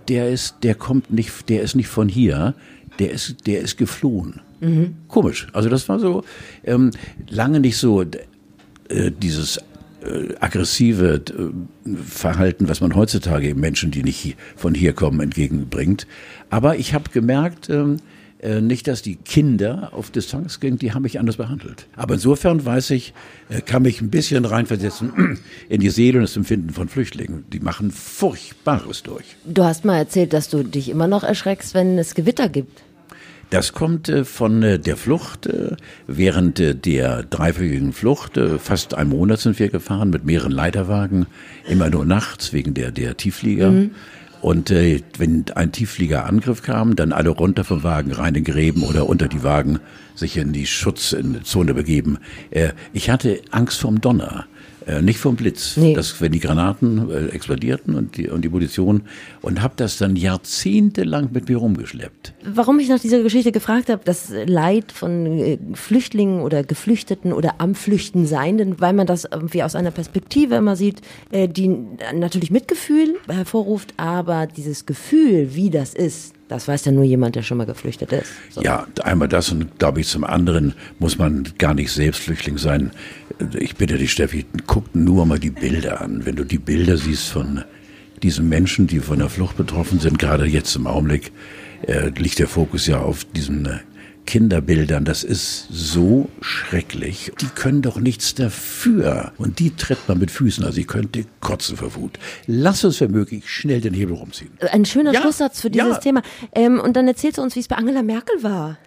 [0.09, 2.55] der ist, der kommt nicht, der ist nicht von hier,
[2.99, 4.41] der ist, der ist geflohen.
[4.61, 4.97] Mhm.
[5.09, 5.47] Komisch.
[5.53, 6.23] Also das war so
[6.65, 6.91] ähm,
[7.29, 9.59] lange nicht so äh, dieses
[10.03, 16.07] äh, aggressive äh, Verhalten, was man heutzutage Menschen, die nicht von hier kommen, entgegenbringt.
[16.51, 17.97] Aber ich habe gemerkt, ähm,
[18.43, 21.87] äh, nicht, dass die Kinder auf Distanz gingen, die haben mich anders behandelt.
[21.95, 23.13] Aber insofern weiß ich,
[23.51, 27.45] äh, kann mich ein bisschen reinversetzen in die Seele und das Empfinden von Flüchtlingen.
[27.53, 29.37] Die machen Furchtbares durch.
[29.45, 32.83] Du hast mal erzählt, dass du dich immer noch erschreckst, wenn es Gewitter gibt.
[33.51, 35.49] Das kommt äh, von der Flucht.
[36.07, 41.27] Während der dreiwöchigen Flucht, fast einen Monat sind wir gefahren mit mehreren Leiterwagen,
[41.69, 43.71] immer nur nachts wegen der, der Tiefflieger.
[43.71, 43.91] Mhm.
[44.41, 49.09] Und äh, wenn ein Tieffliegerangriff kam, dann alle runter vom Wagen, rein in Gräben oder
[49.09, 49.81] unter die Wagen,
[50.15, 52.19] sich in die Schutzzone begeben.
[52.51, 54.47] Äh, ich hatte Angst vom Donner.
[54.87, 55.77] Äh, nicht vom Blitz.
[55.77, 55.95] Nee.
[55.95, 59.03] Das, wenn die Granaten äh, explodierten und die, und die Munition
[59.43, 62.33] und habe das dann jahrzehntelang mit mir rumgeschleppt.
[62.45, 67.57] Warum ich nach dieser Geschichte gefragt habe, das Leid von äh, Flüchtlingen oder Geflüchteten oder
[67.59, 71.69] am Flüchten Seienden, weil man das irgendwie aus einer Perspektive immer sieht, äh, die
[72.15, 77.43] natürlich Mitgefühl hervorruft, aber dieses Gefühl, wie das ist, das weiß ja nur jemand, der
[77.43, 78.33] schon mal geflüchtet ist.
[78.51, 78.61] So.
[78.61, 82.91] Ja, einmal das und glaube ich zum anderen muss man gar nicht selbst Flüchtling sein.
[83.57, 86.27] Ich bitte dich, Steffi, guck nur mal die Bilder an.
[86.27, 87.63] Wenn du die Bilder siehst von
[88.25, 91.31] diesen Menschen, die von der Flucht betroffen sind, gerade jetzt im Augenblick,
[91.87, 93.79] äh, liegt der Fokus ja auf diesen äh,
[94.31, 97.33] Kinderbildern, das ist so schrecklich.
[97.41, 99.33] Die können doch nichts dafür.
[99.39, 100.65] Und die tritt man mit Füßen.
[100.65, 102.17] Also ich könnte kotzen vor Wut.
[102.47, 104.53] Lass uns, wenn möglich, schnell den Hebel rumziehen.
[104.71, 105.99] Ein schöner ja, Schlusssatz für dieses ja.
[105.99, 106.23] Thema.
[106.55, 108.79] Ähm, und dann erzählst du uns, wie es bei Angela Merkel war.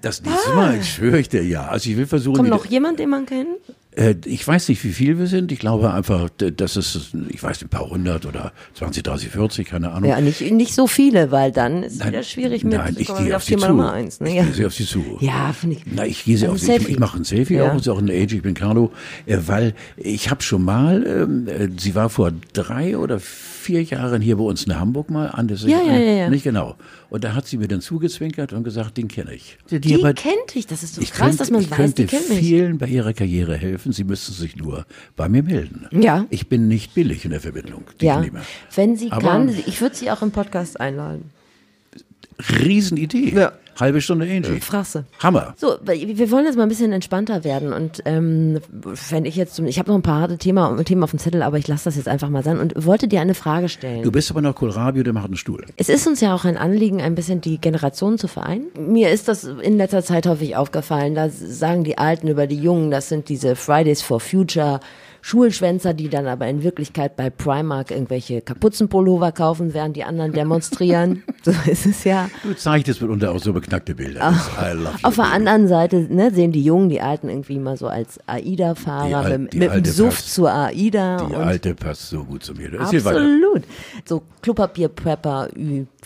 [0.00, 0.54] Das nächste ah.
[0.54, 1.68] Mal, ich schwöre ich dir ja.
[1.68, 2.36] Also ich will versuchen.
[2.36, 3.58] Kommt noch jemand, den man kennt?
[3.94, 5.52] Äh, ich weiß nicht, wie viel wir sind.
[5.52, 9.90] Ich glaube einfach, dass es, ich weiß ein paar hundert oder 20, 30, 40, keine
[9.90, 10.08] Ahnung.
[10.08, 13.36] Ja, nicht, nicht so viele, weil dann ist es wieder schwierig mit Nein, ich gehe
[13.36, 13.80] auf sie zu.
[13.80, 14.28] Eins, ne?
[14.28, 15.18] Ich gehe sie auf sie zu.
[15.20, 15.82] Ja, finde ich.
[15.86, 17.70] Na, ich gehe sie auf sie Ich, ich mache ein Selfie ja.
[17.70, 18.92] auch, ist auch ein Age, ich bin Carlo,
[19.26, 24.22] äh, weil ich habe schon mal, ähm, äh, sie war vor drei oder vier Jahren
[24.22, 25.48] hier bei uns in Hamburg mal an.
[25.48, 26.30] Das ja, ja, ja, ja.
[26.30, 26.76] Nicht genau.
[27.10, 29.58] Und da hat sie mir dann zugezwinkert und gesagt, den kenne ich.
[29.70, 32.28] Die, die kennt ich, das ist so krass, könnte, dass man ich weiß, die kennt
[32.28, 32.38] mich.
[32.38, 33.92] vielen bei ihrer Karriere helfen.
[33.92, 35.86] Sie müssten sich nur bei mir melden.
[35.92, 36.26] Ja.
[36.30, 37.84] Ich bin nicht billig in der Verbindung.
[38.00, 38.24] Ja.
[38.74, 41.30] Wenn sie Aber kann, ich würde sie auch im Podcast einladen.
[42.60, 43.34] Riesenidee.
[43.34, 43.52] Ja.
[43.78, 44.60] Halbe Stunde Angie.
[44.60, 45.04] Frasse.
[45.20, 45.54] Hammer.
[45.56, 48.60] So, wir wollen jetzt mal ein bisschen entspannter werden und ähm,
[49.10, 51.58] wenn ich jetzt, ich habe noch ein paar harte Themen, Themen auf dem Zettel, aber
[51.58, 54.02] ich lasse das jetzt einfach mal sein und wollte dir eine Frage stellen.
[54.02, 55.64] Du bist aber noch Kohlrabi der macht einen Stuhl.
[55.76, 58.66] Es ist uns ja auch ein Anliegen, ein bisschen die Generationen zu vereinen.
[58.78, 62.90] Mir ist das in letzter Zeit häufig aufgefallen, da sagen die Alten über die Jungen,
[62.90, 64.80] das sind diese Fridays for Future
[65.24, 71.22] Schulschwänzer, die dann aber in Wirklichkeit bei Primark irgendwelche Kapuzenpullover kaufen, während die anderen demonstrieren.
[71.42, 72.28] so ist es ja.
[72.42, 74.20] Du zeichnest mitunter auch so beknackte Bilder.
[74.24, 74.50] Ach,
[75.04, 79.18] auf der anderen Seite ne, sehen die Jungen, die Alten irgendwie immer so als AIDA-Fahrer
[79.18, 81.28] Al mit, mit dem Suff passt, zur AIDA.
[81.28, 82.80] Die Alte passt so gut zu mir.
[82.80, 83.62] Absolut.
[84.04, 85.50] So Klopapier-Prepper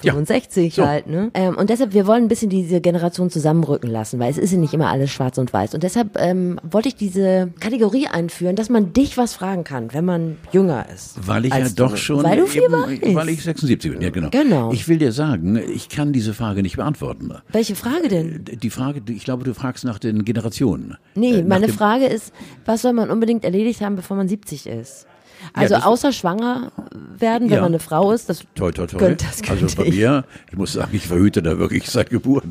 [0.03, 0.87] Ü65 ja, so.
[0.87, 1.07] halt.
[1.07, 1.31] Ne?
[1.35, 4.59] Ähm, und deshalb, wir wollen ein bisschen diese Generation zusammenrücken lassen, weil es ist ja
[4.59, 5.75] nicht immer alles schwarz und weiß.
[5.75, 9.93] Und deshalb ähm, wollte ich diese Kategorie einführen, dass man dich dich was fragen kann,
[9.93, 11.27] wenn man jünger ist.
[11.27, 12.25] Weil ich ja doch du, schon.
[12.25, 14.31] Weil du viel eben, Weil ich 76 bin, ja genau.
[14.31, 14.73] Genau.
[14.73, 17.33] Ich will dir sagen, ich kann diese Frage nicht beantworten.
[17.51, 18.45] Welche Frage denn?
[18.45, 20.97] Die Frage, ich glaube, du fragst nach den Generationen.
[21.15, 22.33] Nee, äh, meine Frage ist,
[22.65, 25.07] was soll man unbedingt erledigt haben, bevor man 70 ist?
[25.53, 26.73] Also das- außer schwanger
[27.19, 27.63] werden, wenn Ja.
[27.63, 28.99] man eine Frau ist, das Toi, toi, toi.
[28.99, 29.95] könnte, das könnte also bei ich.
[29.97, 32.45] mir, ich muss sagen, ich verhüte da wirklich seit Geburt,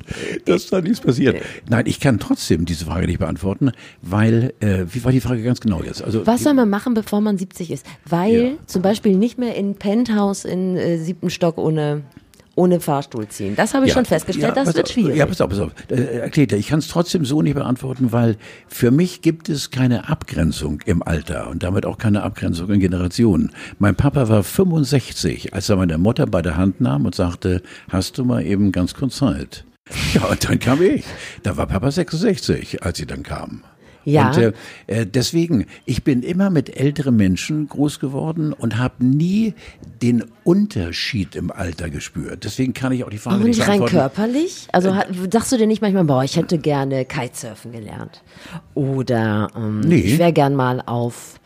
[0.46, 1.42] dass da nichts passiert.
[1.70, 3.72] Nein, ich kann trotzdem diese Frage nicht beantworten,
[4.02, 6.04] weil, äh, wie war die Frage ganz genau jetzt?
[6.04, 7.86] Also, Was soll man machen, bevor man 70 ist?
[8.06, 8.52] Weil Ja.
[8.66, 12.04] zum Beispiel nicht mehr in Penthouse in äh, siebten Stock ohne,
[12.56, 13.56] ohne Fahrstuhl ziehen.
[13.56, 15.18] Das habe ich schon festgestellt, das pass wird auf, schwierig.
[15.18, 15.72] Ja, pass auf, pass auf.
[15.90, 18.38] Äh, erklärt er, ich kann es trotzdem so nicht beantworten, weil
[18.68, 23.52] für mich gibt es keine Abgrenzung im Alter und damit auch keine Abgrenzung in Generationen.
[23.80, 28.18] Mein Papa war 65, als er meine Mutter bei der Hand nahm und sagte, hast
[28.18, 29.66] du mal eben ganz kurz Zeit?
[30.14, 31.04] Ja, und dann kam ich.
[31.44, 33.64] Da war Papa 66, als sie dann kam.
[34.06, 34.28] Ja.
[34.28, 34.54] Und äh,
[34.88, 39.54] äh, deswegen, ich bin immer mit älteren Menschen groß geworden und habe nie
[40.02, 42.44] den Unterschied im Alter gespürt.
[42.44, 44.68] Deswegen kann ich auch die Frage Auch nicht nicht rein körperlich?
[44.72, 48.22] Also hat, sagst du dir nicht manchmal, boah, ich hätte gerne Kitesurfen gelernt?
[48.76, 49.96] Oder ähm, Nee.
[50.02, 51.40] ich wäre gern mal auf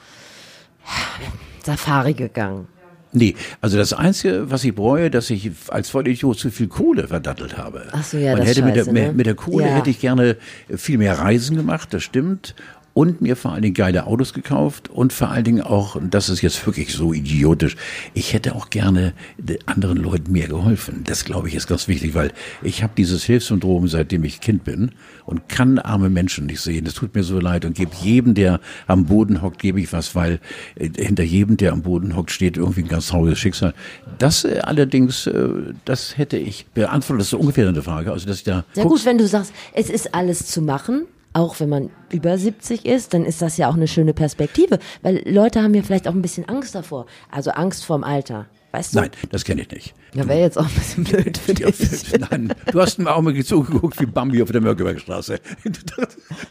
[1.63, 2.67] Safari gegangen.
[3.11, 7.57] Nee, also das Einzige, was ich bereue, dass ich als Vollidiot zu viel Kohle verdattelt
[7.57, 7.87] habe.
[7.91, 9.13] Ach so, ja, Man das hätte mit, der, Scheiße, mit, ne?
[9.13, 9.75] mit der Kohle Ja.
[9.75, 10.37] hätte ich gerne
[10.75, 12.53] viel mehr Reisen gemacht, das stimmt.
[12.99, 16.41] Und mir vor allen Dingen geile Autos gekauft und vor allen Dingen auch, das ist
[16.41, 17.77] jetzt wirklich so idiotisch,
[18.13, 21.05] ich hätte auch gerne de- anderen Leuten mehr geholfen.
[21.05, 24.91] Das glaube ich ist ganz wichtig, weil ich habe dieses Hilfssyndrom, seitdem ich Kind bin
[25.25, 26.83] und kann arme Menschen nicht sehen.
[26.83, 30.13] Das tut mir so leid und gebe jedem, der am Boden hockt, gebe ich was,
[30.13, 30.41] weil
[30.75, 33.73] äh, hinter jedem, der am Boden hockt, steht irgendwie ein ganz trauriges Schicksal.
[34.17, 35.47] Das äh, allerdings, äh,
[35.85, 38.11] das hätte ich beantwortet, das ist so ungefähr eine Frage.
[38.11, 41.59] Also, dass ich da Sehr gut, wenn du sagst, es ist alles zu machen, auch
[41.59, 44.79] wenn man über 70 ist, dann ist das ja auch eine schöne Perspektive.
[45.01, 47.05] Weil Leute haben ja vielleicht auch ein bisschen Angst davor.
[47.31, 48.47] Also Angst vorm Alter.
[48.71, 48.99] Weißt du?
[48.99, 49.93] Nein, das kenne ich nicht.
[50.13, 52.19] Ja, wäre jetzt auch ein bisschen blöd für Ja, dich.
[52.19, 55.39] nein, du hast mir auch mal zugeguckt wie Bambi auf der Mönckebergstraße.
[55.63, 56.05] Du, du,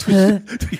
[0.06, 0.78] du,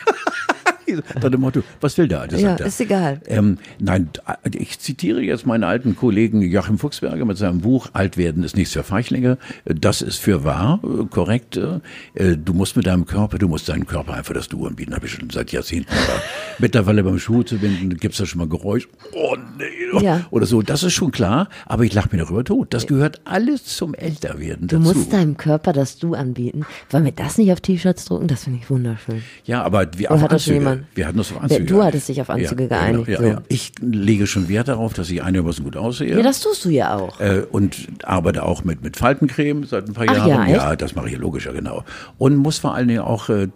[1.14, 2.36] Nach dem Motto, was will der Alte?
[2.36, 2.66] Ja, sagt er.
[2.66, 3.20] ist egal.
[3.26, 4.08] Ähm, nein,
[4.54, 8.72] ich zitiere jetzt meinen alten Kollegen Joachim Fuchsberger mit seinem Buch Alt werden ist nichts
[8.72, 9.38] für Feichlinge.
[9.64, 11.56] Das ist für wahr, korrekt.
[11.56, 15.06] Äh, Du musst mit deinem Körper, du musst deinem Körper einfach das Du anbieten, habe
[15.06, 15.90] ich schon seit Jahrzehnten.
[15.92, 16.22] Aber
[16.58, 18.88] mittlerweile beim Schuh zu binden, gibt's da schon mal Geräusch.
[19.12, 20.04] Oh nee.
[20.04, 20.26] Ja.
[20.30, 22.72] Oder so, das ist schon klar, aber ich lache mir darüber tot.
[22.74, 24.88] Das gehört alles zum Älterwerden Du dazu.
[24.94, 26.64] musst deinem Körper das Du anbieten.
[26.90, 28.26] Wollen wir das nicht auf T-Shirts drucken?
[28.28, 29.22] Das finde ich wunderschön.
[29.44, 31.64] Ja, aber Oder auf hat das schon Wir hatten uns auf Anzüge.
[31.64, 33.36] du hattest dich auf Anzüge ja, geeinigt, Ja, so.
[33.48, 36.16] Ich lege schon Wert darauf, dass ich einigermaßen gut aussehe.
[36.16, 37.20] Ja, das tust du ja auch.
[37.20, 40.48] äh, und arbeite auch mit, mit Faltencreme seit ein paar Ach Jahren.
[40.48, 41.84] ja, ja, das mache ich logisch, ja genau.
[42.18, 43.48] Und muss vor allen Dingen auch äh,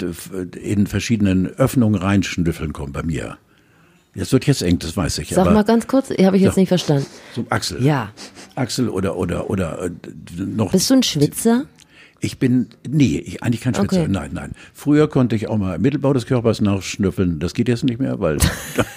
[0.61, 3.37] in verschiedenen Öffnungen reinschnüffeln kommen bei mir.
[4.15, 5.31] Das wird jetzt eng, das weiß ich.
[5.31, 6.61] Sag mal ganz kurz, habe ich jetzt Ja.
[6.61, 7.07] nicht verstanden.
[7.35, 7.83] so Axel.
[7.83, 8.11] Ja.
[8.57, 9.91] Axel oder oder oder äh,
[10.39, 10.71] noch.
[10.73, 11.65] Bist du ein Schwitzer?
[12.25, 14.03] Ich bin, nee, ich, eigentlich kein Schwitzer.
[14.03, 14.09] Okay.
[14.09, 14.53] Nein, nein.
[14.73, 17.41] Früher konnte ich auch mal im Mittelbau des Körpers nachschnüffeln.
[17.41, 18.39] Das geht jetzt nicht mehr, weil,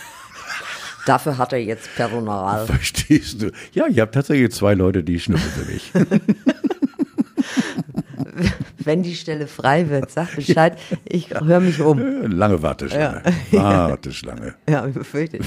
[1.07, 2.65] Dafür hat er jetzt Personal.
[2.67, 3.51] verstehst du?
[3.73, 5.91] Ja, ich habe tatsächlich zwei Leute, die schnüffeln für mich.
[8.77, 10.77] Wenn die Stelle frei wird, sag Bescheid.
[11.03, 11.99] Ich höre mich um.
[12.29, 13.23] Lange Warteschlange.
[13.51, 14.53] Warteschlange.
[14.69, 15.41] Ja, befürchtet.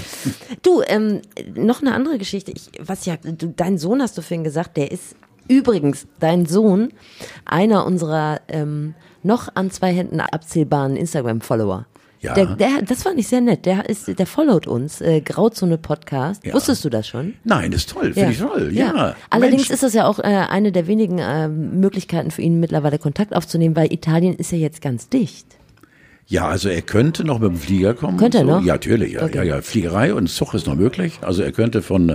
[0.63, 1.21] Du, ähm,
[1.55, 2.51] noch eine andere Geschichte.
[2.51, 5.15] Ich, was ja, du, dein Sohn hast du vorhin gesagt, der ist
[5.49, 6.93] übrigens, dein Sohn,
[7.45, 11.87] einer unserer ähm, noch an zwei Händen abzählbaren Instagram-Follower.
[12.21, 12.35] Ja.
[12.35, 13.65] Der, der, das fand ich sehr nett.
[13.65, 16.45] Der ist, der followt uns, äh, Grauzone Podcast.
[16.45, 16.53] Ja.
[16.53, 17.35] Wusstest du das schon?
[17.45, 18.71] Nein, ist toll, finde ich toll.
[18.73, 19.15] Ja.
[19.31, 19.71] Allerdings Mensch.
[19.71, 23.77] ist das ja auch äh, eine der wenigen äh, Möglichkeiten für ihn mittlerweile Kontakt aufzunehmen,
[23.77, 25.47] weil Italien ist ja jetzt ganz dicht.
[26.31, 28.19] Ja, also er könnte noch mit dem Flieger kommen.
[28.19, 28.51] Könnte er so.
[28.51, 28.61] noch?
[28.63, 29.15] Ja, natürlich.
[29.15, 29.39] Ja, Okay.
[29.39, 29.63] ja, ja.
[29.63, 31.19] Fliegerei und Zug ist noch möglich.
[31.23, 32.11] Also er könnte von,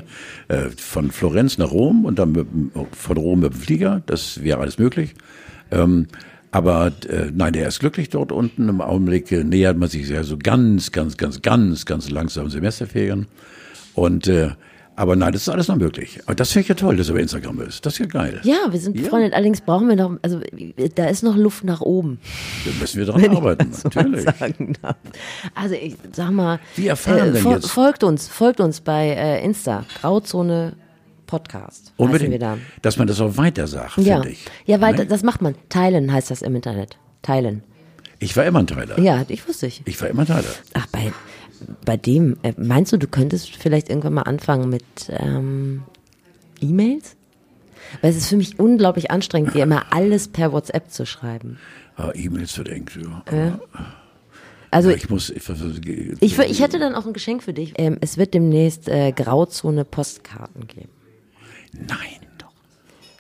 [0.50, 2.48] äh, von Florenz nach Rom und dann mit,
[2.96, 4.04] von Rom mit dem Flieger.
[4.06, 5.16] Das wäre alles möglich.
[5.72, 6.08] Ähm,
[6.52, 8.70] aber äh, nein, er ist glücklich dort unten.
[8.70, 13.26] Im Augenblick äh, nähert man sich ja so ganz, ganz, ganz, ganz, ganz langsam Semesterferien.
[13.96, 14.52] Und äh,
[14.96, 16.20] aber nein, das ist alles noch möglich.
[16.26, 17.86] Aber das finde ich ja toll, dass er bei Instagram ist.
[17.86, 18.40] Das ist ja geil.
[18.44, 19.04] Ja, wir sind Ja.
[19.04, 19.34] befreundet.
[19.34, 20.40] Allerdings brauchen wir noch, also
[20.96, 22.20] da ist noch Luft nach oben.
[22.66, 23.72] Da müssen wir dran arbeiten.
[23.84, 24.26] Natürlich.
[25.56, 27.70] Also ich sag mal, Wie erfahren denn jetzt?
[27.70, 30.74] folgt uns, folgt uns bei äh, Insta, Grauzone
[31.26, 31.94] Podcast.
[31.98, 32.42] Unbedingt.
[32.42, 32.58] da.
[32.82, 34.46] Dass man das auch weiter sagt, Ja, finde ich.
[34.66, 35.06] ja, weil Ne?
[35.06, 35.56] das macht man.
[35.70, 36.98] Teilen heißt das im Internet.
[37.22, 37.64] Teilen.
[38.20, 39.00] Ich war immer ein Teiler.
[39.00, 39.82] Ja, ich wusste ich.
[39.86, 40.44] Ich war immer ein Teiler.
[40.76, 41.12] Ach, bei,
[41.86, 45.84] bei dem, äh, meinst du, du könntest vielleicht irgendwann mal anfangen mit ähm,
[46.62, 47.16] E-Mails?
[48.02, 51.60] Weil es ist für mich unglaublich anstrengend, dir immer alles per WhatsApp zu schreiben.
[51.96, 52.90] Ah, E-Mails wird eng.
[53.32, 53.60] Ja.
[54.72, 55.30] Also ich muss.
[55.30, 55.48] Ich,
[56.20, 57.74] ich, Ich, hätte dann auch ein Geschenk für dich.
[57.78, 60.90] Ähm, es wird demnächst äh, Grauzone Postkarten geben.
[61.74, 62.23] Nein.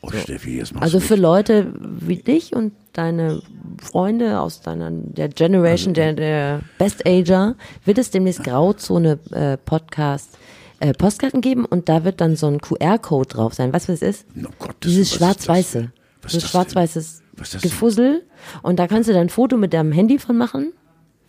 [0.05, 3.41] Oh, Steffi, jetzt Also für Leute wie dich und deine
[3.81, 10.37] Freunde aus deiner der Generation, der, der Best Ager, wird es demnächst Grauzone äh, Podcast
[10.81, 13.71] äh, Postkarten geben und da wird dann so ein QR-Code drauf sein.
[13.71, 14.25] Weißt du, was es ist?
[14.45, 15.91] Oh Gott, das- Dieses schwarz-weiße.
[16.21, 16.49] das?
[16.49, 17.23] Schwarz-weißes?
[17.61, 18.23] Gefussel.
[18.61, 20.73] Und da kannst du dann ein Foto mit deinem Handy von machen,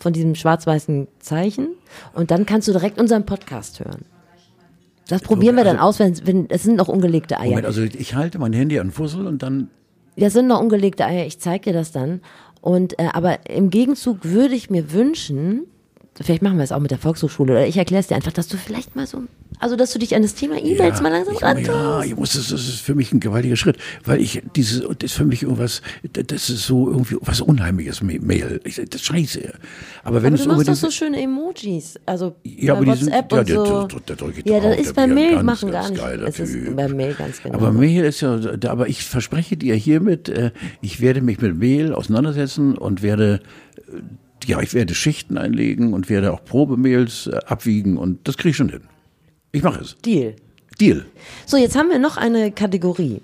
[0.00, 1.68] von diesem schwarz-weißen Zeichen.
[2.12, 4.04] Und dann kannst du direkt unseren Podcast hören.
[5.08, 7.50] Das probieren wir dann aus, wenn, wenn es sind noch ungelegte Eier.
[7.50, 9.68] Moment, also ich halte mein Handy an Fussel und dann
[10.16, 12.20] Das sind noch ungelegte Eier, ich zeig dir das dann.
[12.60, 15.66] Und äh, aber im Gegenzug würde ich mir wünschen,
[16.22, 18.46] vielleicht machen wir es auch mit der Volkshochschule oder ich erkläre es dir einfach, dass
[18.48, 19.22] du vielleicht mal so,
[19.58, 21.68] also dass du dich an das Thema E-Mails mal langsam ich, rantust.
[21.68, 25.12] ja, ich muss, das, ist für mich ein gewaltiger Schritt, weil ich dieses, das ist
[25.16, 28.60] für mich irgendwas, das ist so irgendwie was Unheimliches, Mail.
[28.64, 29.52] Ich, das scheiße.
[30.04, 33.04] Aber wenn Aber es du machst doch so schöne Emojis, also Ja, bei aber die
[33.04, 33.86] sind- WhatsApp ja, und der- so.
[33.98, 36.28] der- der ich ja, das der ist bei Mail ganz, machen ganz gar nicht.
[36.28, 37.54] Es ist bei Mail ganz genau.
[37.56, 40.50] aber Mail ist ja, aber ich verspreche dir hiermit, äh,
[40.80, 43.40] ich werde mich mit Mail auseinandersetzen und werde,
[43.88, 44.00] äh,
[44.46, 48.56] ja, ich werde Schichten einlegen und werde auch Probemails äh, abwiegen und das kriege ich
[48.56, 48.82] schon hin.
[49.52, 49.96] Ich mache es.
[50.04, 50.34] Deal.
[50.80, 51.04] Deal.
[51.46, 53.20] So, jetzt haben wir noch eine Kategorie.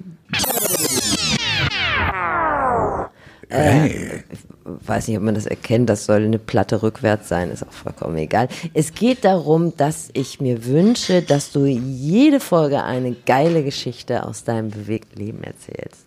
[3.48, 4.22] Hey.
[4.64, 8.16] weiß nicht, ob man das erkennt, das soll eine Platte rückwärts sein, ist auch vollkommen
[8.16, 8.48] egal.
[8.74, 14.44] Es geht darum, dass ich mir wünsche, dass du jede Folge eine geile Geschichte aus
[14.44, 16.06] deinem bewegten Leben erzählst.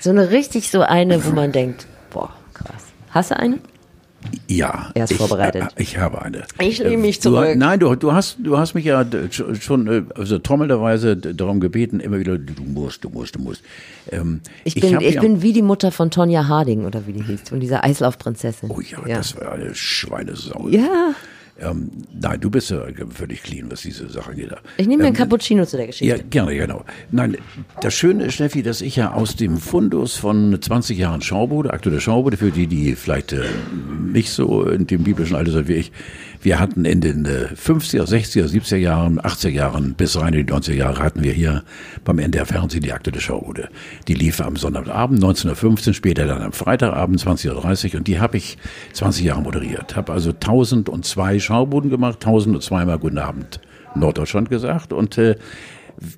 [0.00, 2.82] So eine richtig so eine, wo man denkt, boah, krass.
[3.10, 3.58] Hast du eine?
[4.46, 4.90] Ja.
[4.94, 5.62] Er ist ich, vorbereitet.
[5.76, 6.44] äh, Ich habe eine.
[6.60, 7.56] Ich lehne mich Du, zurück.
[7.56, 9.04] nein, du, du hast, du hast mich ja
[9.60, 13.62] schon, äh, also trommelnderweise d- darum gebeten, immer wieder, du musst, du musst, du musst.
[14.10, 17.22] Ähm, Ich bin, ich ja- bin wie die Mutter von Tonja Harding oder wie die
[17.22, 18.70] hieß, von dieser Eislaufprinzessin.
[18.70, 19.16] Oh ja, ja.
[19.18, 20.68] das war eine Schweinesau.
[20.68, 21.14] ja.
[21.60, 21.90] Ähm,
[22.20, 24.50] nein, du bist ja völlig clean, was diese Sache geht.
[24.76, 26.16] Ich nehme mir einen Ähm, Cappuccino zu der Geschichte.
[26.16, 26.84] Ja, gerne, genau.
[27.10, 27.36] Nein,
[27.80, 32.00] das Schöne ist, Steffi, dass ich ja aus dem Fundus von 20 Jahren Schaubude, aktuelle
[32.00, 33.44] Schaubude, für die, die vielleicht äh,
[34.12, 35.92] nicht so in dem biblischen Alter sind wie ich,
[36.48, 40.50] wir hatten in den äh, 50er, 60er, 70er Jahren, 80er Jahren bis rein in die
[40.50, 41.62] 90er Jahre hatten wir hier
[42.06, 43.68] beim NDR Fernsehen die aktuelle Schaubude.
[44.08, 48.56] Die lief am Sonntagabend 19.15 später dann am Freitagabend 20.30 und die habe ich
[48.94, 49.94] 20 Jahre moderiert.
[49.94, 53.60] Habe also 1002 Schaubuden gemacht, 1002 Mal Guten Abend
[53.94, 55.36] Norddeutschland gesagt und äh,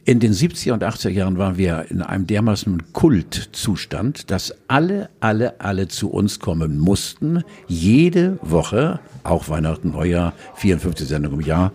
[0.05, 5.59] in den 70er und 80er Jahren waren wir in einem dermaßen Kultzustand, dass alle, alle,
[5.61, 11.73] alle zu uns kommen mussten, jede Woche, auch Weihnachten, Neujahr, 54 Sendungen im Jahr,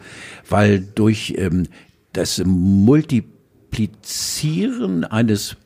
[0.48, 1.68] weil durch ähm,
[2.13, 5.58] das Multiplizieren eines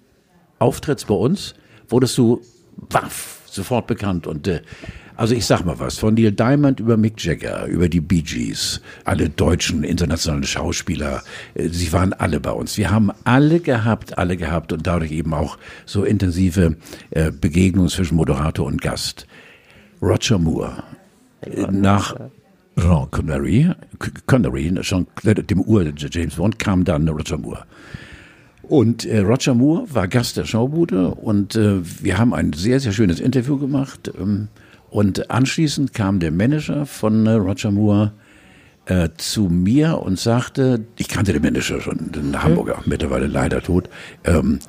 [0.59, 1.55] Auftritts bei uns
[1.89, 2.41] wurdest du
[2.75, 4.27] waff, sofort bekannt.
[4.27, 4.61] Und äh,
[5.19, 8.79] also ich sag mal was, von Neil Diamond über Mick Jagger, über die Bee Gees,
[9.03, 11.23] alle deutschen, internationalen Schauspieler,
[11.55, 12.77] äh, sie waren alle bei uns.
[12.77, 16.77] Wir haben alle gehabt, alle gehabt und dadurch eben auch so intensive
[17.11, 19.27] äh, Begegnungen zwischen Moderator und Gast.
[20.01, 20.83] Roger Moore,
[21.41, 22.15] äh, nach
[22.77, 23.71] Sean Connery,
[24.25, 27.65] Connery, Sean, dem Ur James Bond, kam dann Roger Moore.
[28.61, 32.93] Und äh, Roger Moore war Gast der Schaubude und äh, wir haben ein sehr, sehr
[32.93, 34.09] schönes Interview gemacht.
[34.17, 34.47] Ähm,
[34.89, 38.11] und anschließend kam der Manager von äh, Roger Moore
[38.85, 43.89] äh, zu mir und sagte, ich kannte den Manager schon, den Hamburger, mittlerweile leider tot,
[44.23, 44.59] ähm,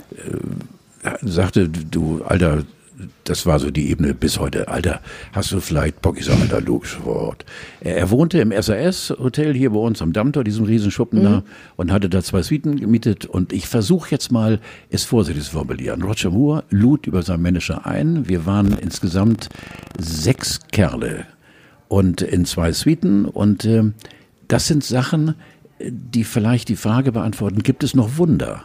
[1.02, 2.64] äh, sagte, du, Alter,
[3.24, 4.68] das war so die Ebene bis heute.
[4.68, 5.00] Alter,
[5.32, 6.18] hast du vielleicht Bock?
[6.18, 7.44] Ich so, Alter, logisch Wort.
[7.80, 11.42] Er, er wohnte im SAS-Hotel hier bei uns am Dammtor, diesem Riesenschuppen da,
[11.76, 13.26] und hatte da zwei Suiten gemietet.
[13.26, 14.60] Und ich versuche jetzt mal,
[14.90, 16.02] es vorsichtig zu formulieren.
[16.02, 18.28] Roger Moore lud über seinen Manager ein.
[18.28, 19.48] Wir waren insgesamt
[19.98, 21.26] sechs Kerle
[21.88, 23.24] und in zwei Suiten.
[23.24, 23.94] Und ähm,
[24.48, 25.34] das sind Sachen,
[25.80, 28.64] die vielleicht die Frage beantworten, gibt es noch Wunder?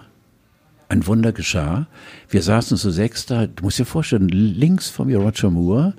[0.90, 1.88] Ein Wunder geschah.
[2.30, 3.48] Wir saßen zu sechs da.
[3.48, 5.94] Du musst dir vorstellen, links von mir Roger Moore,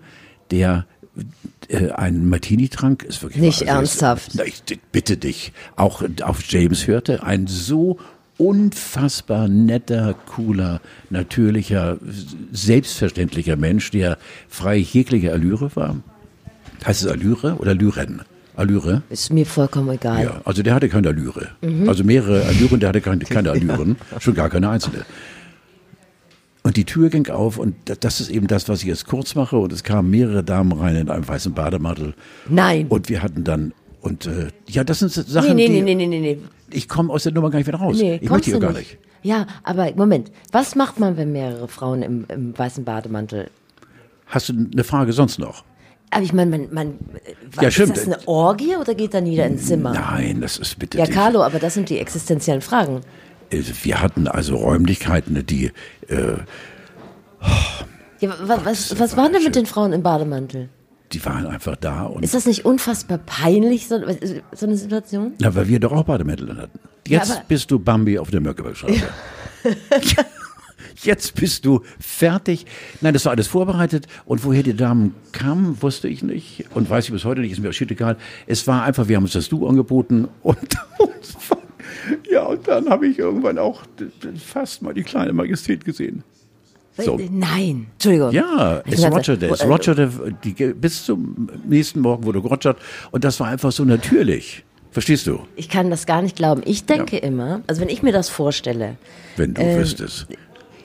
[0.50, 0.86] der
[1.68, 3.68] äh, einen Martini trank, ist wirklich Nicht wahr.
[3.68, 4.32] Also ernsthaft.
[4.34, 5.52] Na, ich bitte dich.
[5.76, 7.98] Auch auf James hörte, ein so
[8.38, 11.98] unfassbar netter, cooler, natürlicher,
[12.52, 14.18] selbstverständlicher Mensch, der
[14.48, 15.96] frei jeglicher Allüre war.
[16.84, 18.22] Heißt es Allüre oder Lyren?
[18.56, 19.02] Allüre?
[19.10, 20.22] Ist mir vollkommen egal.
[20.24, 21.48] Ja, also der hatte keine Allüre.
[21.86, 25.04] Also mehrere Allüren, der hatte keine, keine Allüren, schon gar keine einzelne.
[26.62, 29.34] Und die Tür ging auf und da- das ist eben das, was ich jetzt kurz
[29.36, 29.56] mache.
[29.56, 32.14] Und es kamen mehrere Damen rein in einem weißen Bademantel.
[32.48, 32.86] Nein.
[32.88, 36.06] Und wir hatten dann, und äh, ja, das sind Sachen, nee, nee, die, nee, nee,
[36.06, 36.38] nee, nee.
[36.72, 37.96] ich komme aus der Nummer gar nicht wieder raus.
[38.00, 38.78] Nee, ich möchte hier gar nicht.
[38.92, 38.98] nicht.
[39.22, 43.48] Ja, aber Moment, was macht man, wenn mehrere Frauen im, im weißen Bademantel?
[44.26, 45.62] Hast du eine Frage sonst noch?
[46.10, 46.98] Aber ich meine, man, man,
[47.54, 47.96] was, Ja, stimmt.
[47.96, 49.92] ist das eine Orgie oder geht dann jeder ins Zimmer?
[49.92, 51.06] Nein, das ist bitte Ja.
[51.06, 53.00] Carlo, aber das sind die existenziellen Fragen.
[53.50, 55.72] Äh, Wir hatten also Räumlichkeiten, die,
[56.08, 56.36] äh,
[58.20, 60.68] Ja, wa- was, was war denn mit den Frauen im Bademantel?
[61.12, 62.02] die waren einfach da.
[62.02, 63.96] Und Ist das nicht unfassbar peinlich, so,
[64.52, 65.34] so eine Situation?
[65.38, 66.80] Na, weil wir doch auch Bademäntel hatten.
[67.06, 69.02] Jetzt Ja, bist du Bambi auf der Möckebergstraße.
[71.02, 72.66] Jetzt bist du fertig.
[73.00, 74.06] Nein, das war alles vorbereitet.
[74.24, 76.64] Und woher die Damen kamen, wusste ich nicht.
[76.74, 78.16] Und weiß ich bis heute nicht, ist mir auch shit egal.
[78.46, 80.28] Es war einfach, wir haben uns das Du angeboten.
[80.42, 80.58] Und,
[82.30, 83.82] ja, und dann habe ich irgendwann auch
[84.38, 86.22] fast mal die kleine Majestät gesehen.
[86.98, 87.20] So.
[87.30, 88.32] Nein, Entschuldigung.
[88.32, 90.10] Ja, es rogerte, es äh, rogerte,
[90.74, 92.78] bis zum nächsten Morgen wurde gerogert
[93.10, 94.64] und das war einfach so natürlich.
[94.92, 95.40] Verstehst du?
[95.56, 96.62] Ich kann das gar nicht glauben.
[96.64, 98.96] Ich denke immer, also wenn ich mir das vorstelle,
[99.36, 100.26] Wenn du Ähm, wüsstest,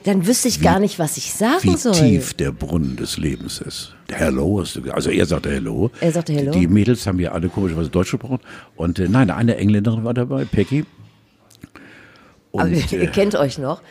[0.04, 1.92] dann wüsste ich gar nicht, was ich sagen wie soll.
[1.92, 3.94] tief der Brunnen des Lebens ist.
[4.10, 4.90] Hello hast du.
[4.90, 5.90] Also er sagte Hello.
[6.00, 6.52] Er sagte Hello.
[6.52, 8.40] Die Mädels haben ja alle komischerweise Deutsch gesprochen.
[8.76, 10.84] Und äh, nein, eine Engländerin war dabei, Peggy.
[12.52, 13.82] Aber Und, ihr äh, kennt euch noch.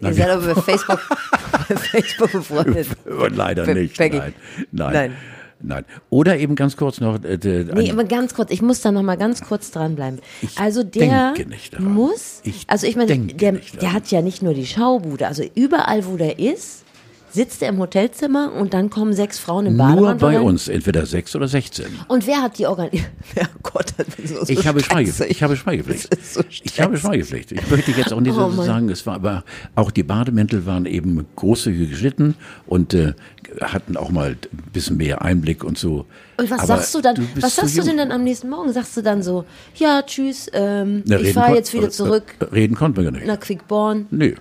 [0.00, 1.00] Ihr seid aber bei Facebook,
[1.68, 2.88] bei Facebook befreundet.
[3.04, 3.96] Und leider nicht.
[3.96, 4.18] Peggy.
[4.18, 4.34] Nein,
[4.70, 5.16] nein, Nein.
[5.60, 5.84] Nein.
[6.10, 7.22] Oder eben ganz kurz noch.
[7.22, 7.38] Äh,
[7.74, 10.20] Nee, aber ganz kurz, ich muss da noch mal ganz kurz dranbleiben.
[10.56, 11.34] Also der
[11.78, 16.06] muss, Ich also ich meine, der, der hat ja nicht nur die Schaubude, also überall,
[16.06, 16.84] wo der ist,
[17.30, 20.44] sitzt er im Hotelzimmer und dann kommen sechs Frauen im nur Bademantel bei rein.
[20.46, 21.86] uns, entweder sechs oder sechzehn.
[22.08, 23.10] Und wer hat die organisiert?
[23.36, 23.92] Ja, Gott,
[24.24, 24.80] so Ich habe.
[24.82, 25.30] Schweigepflicht.
[25.30, 26.08] ich habe Schweigepflicht.
[26.24, 26.96] So ich habe.
[26.96, 27.52] Schweigepflicht.
[27.52, 30.86] Ich möchte jetzt auch nicht Oh so sagen, es war aber auch die Bademäntel waren
[30.86, 32.34] eben großzügig geschnitten
[32.66, 33.12] und äh,
[33.60, 36.06] hatten auch mal ein bisschen mehr Einblick und so.
[36.38, 37.14] Und was Aber sagst du dann?
[37.16, 38.72] bist was sagst du denn dann am nächsten Morgen?
[38.72, 39.44] Sagst du dann so,
[39.76, 43.12] ja, tschüss, ähm, Na, ich fahre jetzt wieder äh, zurück äh, Reden konnten wir gar
[43.12, 43.26] nicht.
[43.26, 44.06] nach Quickborn?
[44.10, 44.28] Nö.
[44.30, 44.34] Nee.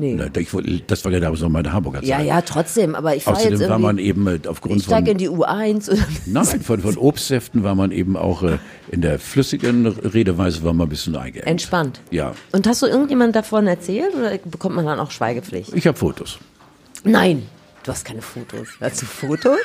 [0.00, 0.48] Na, ich,
[0.86, 2.08] das war ja damals noch meine Hamburger Zeit.
[2.08, 5.18] Ja, ja, trotzdem, aber ich jetzt Außerdem war man eben äh, aufgrund ich steige in
[5.18, 8.58] von, die U1 oder nein, von, von Obstsäften war man eben auch äh,
[8.90, 11.46] in der flüssigen Redeweise war man ein bisschen eingeengt.
[11.46, 12.00] entspannt.
[12.10, 15.72] Ja, Und hast du irgendjemand davon erzählt oder bekommt man dann auch Schweigepflicht?
[15.74, 16.38] ich habe Fotos.
[17.04, 17.42] Nein,
[17.82, 18.68] du hast keine Fotos.
[18.80, 19.58] Hast du Fotos?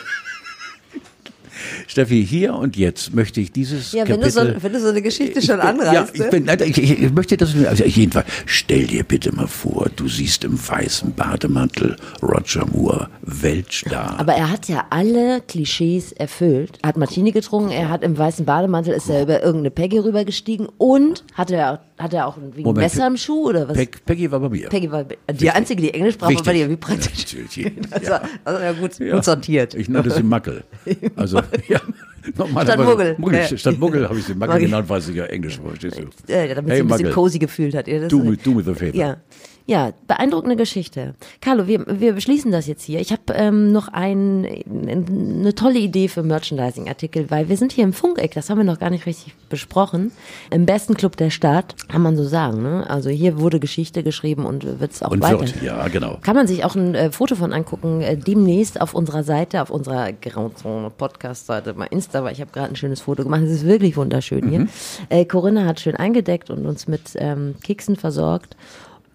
[1.88, 4.53] Steffi, hier und jetzt möchte ich dieses Ja, wenn du, Kapitel...
[4.55, 5.93] so, wenn du so eine Geschichte Ich schon bin- anreißt.
[5.93, 6.28] Ja, ich, ne?
[6.57, 10.43] bin, ich, ich, ich möchte das also jedenfalls, stell dir bitte mal vor, du siehst
[10.43, 14.20] im weißen Bademantel Roger Moore, Weltstar.
[14.20, 16.80] aber er hat ja alle Klischees erfüllt.
[16.82, 20.68] Er hat Martini getrunken, er hat im weißen Bademantel, ist er über irgendeine Peggy rübergestiegen
[20.78, 23.75] und hatte er, hat er auch ein Moment, Messer im Schuh oder was?
[23.77, 24.69] Peg, Peggy war bei mir.
[24.69, 26.69] Peggy war die einzige, die Englisch sprach, war bei dir.
[26.69, 27.33] Wie praktisch.
[27.33, 27.73] Ja, natürlich.
[27.91, 28.21] Also, Ja.
[28.45, 29.15] also ja, gut, Ja.
[29.15, 29.73] gut sortiert.
[29.75, 30.63] Ich nannte sie Mackel.
[31.15, 31.79] Also, ja.
[32.63, 33.15] Statt Muggel.
[33.17, 33.39] Muggel.
[33.39, 33.57] Ja.
[33.57, 36.31] Statt Muggel habe ich sie Mackel genannt, weil sie ja Englisch war, verstehst du?
[36.33, 37.87] Äh, damit Hey, sie ein bisschen cozy gefühlt hat.
[37.87, 38.95] Ja, ist- mit- du mit the favor.
[38.95, 39.17] Ja.
[39.70, 41.13] Ja, beeindruckende Geschichte.
[41.41, 42.99] Carlo, wir, wir beschließen das jetzt hier.
[43.01, 47.93] Ich habe ähm, noch ein, eine tolle Idee für Merchandising-Artikel, weil wir sind hier im
[47.93, 50.11] Funkeck, das haben wir noch gar nicht richtig besprochen.
[50.49, 52.63] Im besten Club der Stadt, kann man so sagen.
[52.63, 52.89] Ne?
[52.89, 55.41] Also hier wurde Geschichte geschrieben und wird es auch Und weiter.
[55.41, 56.17] wird, ja, genau.
[56.24, 59.70] Kann man sich auch ein äh, Foto von angucken, äh, demnächst auf unserer Seite, auf
[59.70, 63.43] unserer Grauzone Podcast-Seite, mal Insta, weil ich habe gerade ein schönes Foto gemacht.
[63.43, 64.67] Es ist wirklich wunderschön hier.
[65.09, 68.55] Äh, Corinna hat schön eingedeckt und uns mit ähm, Keksen versorgt.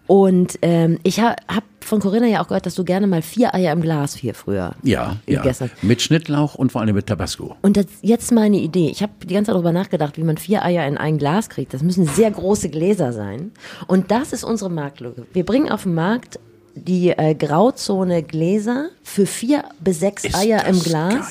[0.07, 3.53] Und ähm, ich habe hab von Corinna ja auch gehört, dass du gerne mal vier
[3.53, 5.43] Eier im Glas hier früher Ja, ja.
[5.81, 7.55] Mit Schnittlauch und vor allem mit Tabasco.
[7.61, 8.89] Und das, jetzt meine Idee.
[8.89, 11.73] Ich habe die ganze Zeit darüber nachgedacht, wie man vier Eier in ein Glas kriegt.
[11.73, 13.51] Das müssen sehr große Gläser sein.
[13.87, 15.25] Und das ist unsere Marktlücke.
[15.33, 16.39] Wir bringen auf den Markt
[16.75, 21.13] die äh, Grauzone Gläser für vier bis sechs Ist Eier im Glas.
[21.13, 21.23] geil.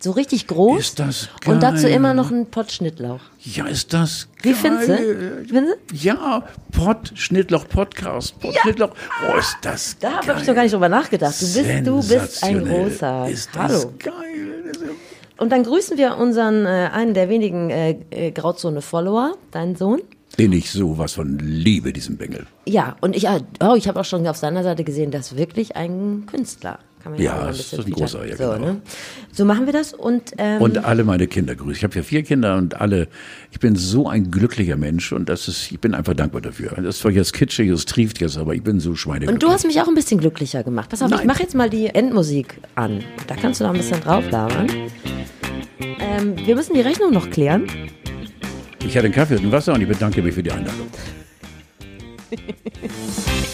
[0.00, 0.78] So richtig groß.
[0.80, 1.92] Ist das Und dazu geil.
[1.94, 3.20] immer noch ein Pott Schnittlauch.
[3.42, 4.58] Ja, ist das Wie geil.
[4.60, 5.44] findest du?
[5.48, 5.96] Findest du?
[5.96, 8.90] Ja, Pott, Schnittlauch, Podcast, Pott, Schnittlauch.
[9.28, 10.28] Oh, ist das Da geil.
[10.28, 11.34] habe ich noch gar nicht drüber nachgedacht.
[11.40, 13.28] Du bist, du bist ein großer.
[13.28, 13.92] Ist das Hallo.
[13.98, 14.72] geil.
[15.36, 20.00] Und dann grüßen wir unseren, äh, einen der wenigen äh, äh, Grauzone-Follower, deinen Sohn.
[20.38, 22.46] Den ich sowas von liebe, diesen Bengel.
[22.66, 25.74] Ja, und ich, oh, ich habe auch schon auf seiner Seite gesehen, das ist wirklich
[25.76, 26.78] ein Künstler.
[27.02, 28.58] Kann man Ja, mal das ist ein großer, ja, so, genau.
[28.58, 28.80] ne?
[29.32, 31.78] so machen wir das und, ähm, Und alle meine Kinder grüße.
[31.78, 33.08] Ich habe ja vier Kinder und alle,
[33.52, 36.70] ich bin so ein glücklicher Mensch und das ist, ich bin einfach dankbar dafür.
[36.76, 39.34] Das ist zwar jetzt kitschig, es trieft jetzt, aber ich bin so schweineglücklich.
[39.34, 40.90] und du hast mich auch ein bisschen glücklicher gemacht.
[40.90, 41.26] Pass auf, ich Nein.
[41.26, 43.04] mache jetzt mal die Endmusik an.
[43.26, 44.66] Da kannst du noch ein bisschen drauf labern.
[46.00, 47.66] Ähm, wir müssen die Rechnung noch klären.
[48.86, 50.86] Ich hatte einen Kaffee und ein Wasser und ich bedanke mich für die Einladung.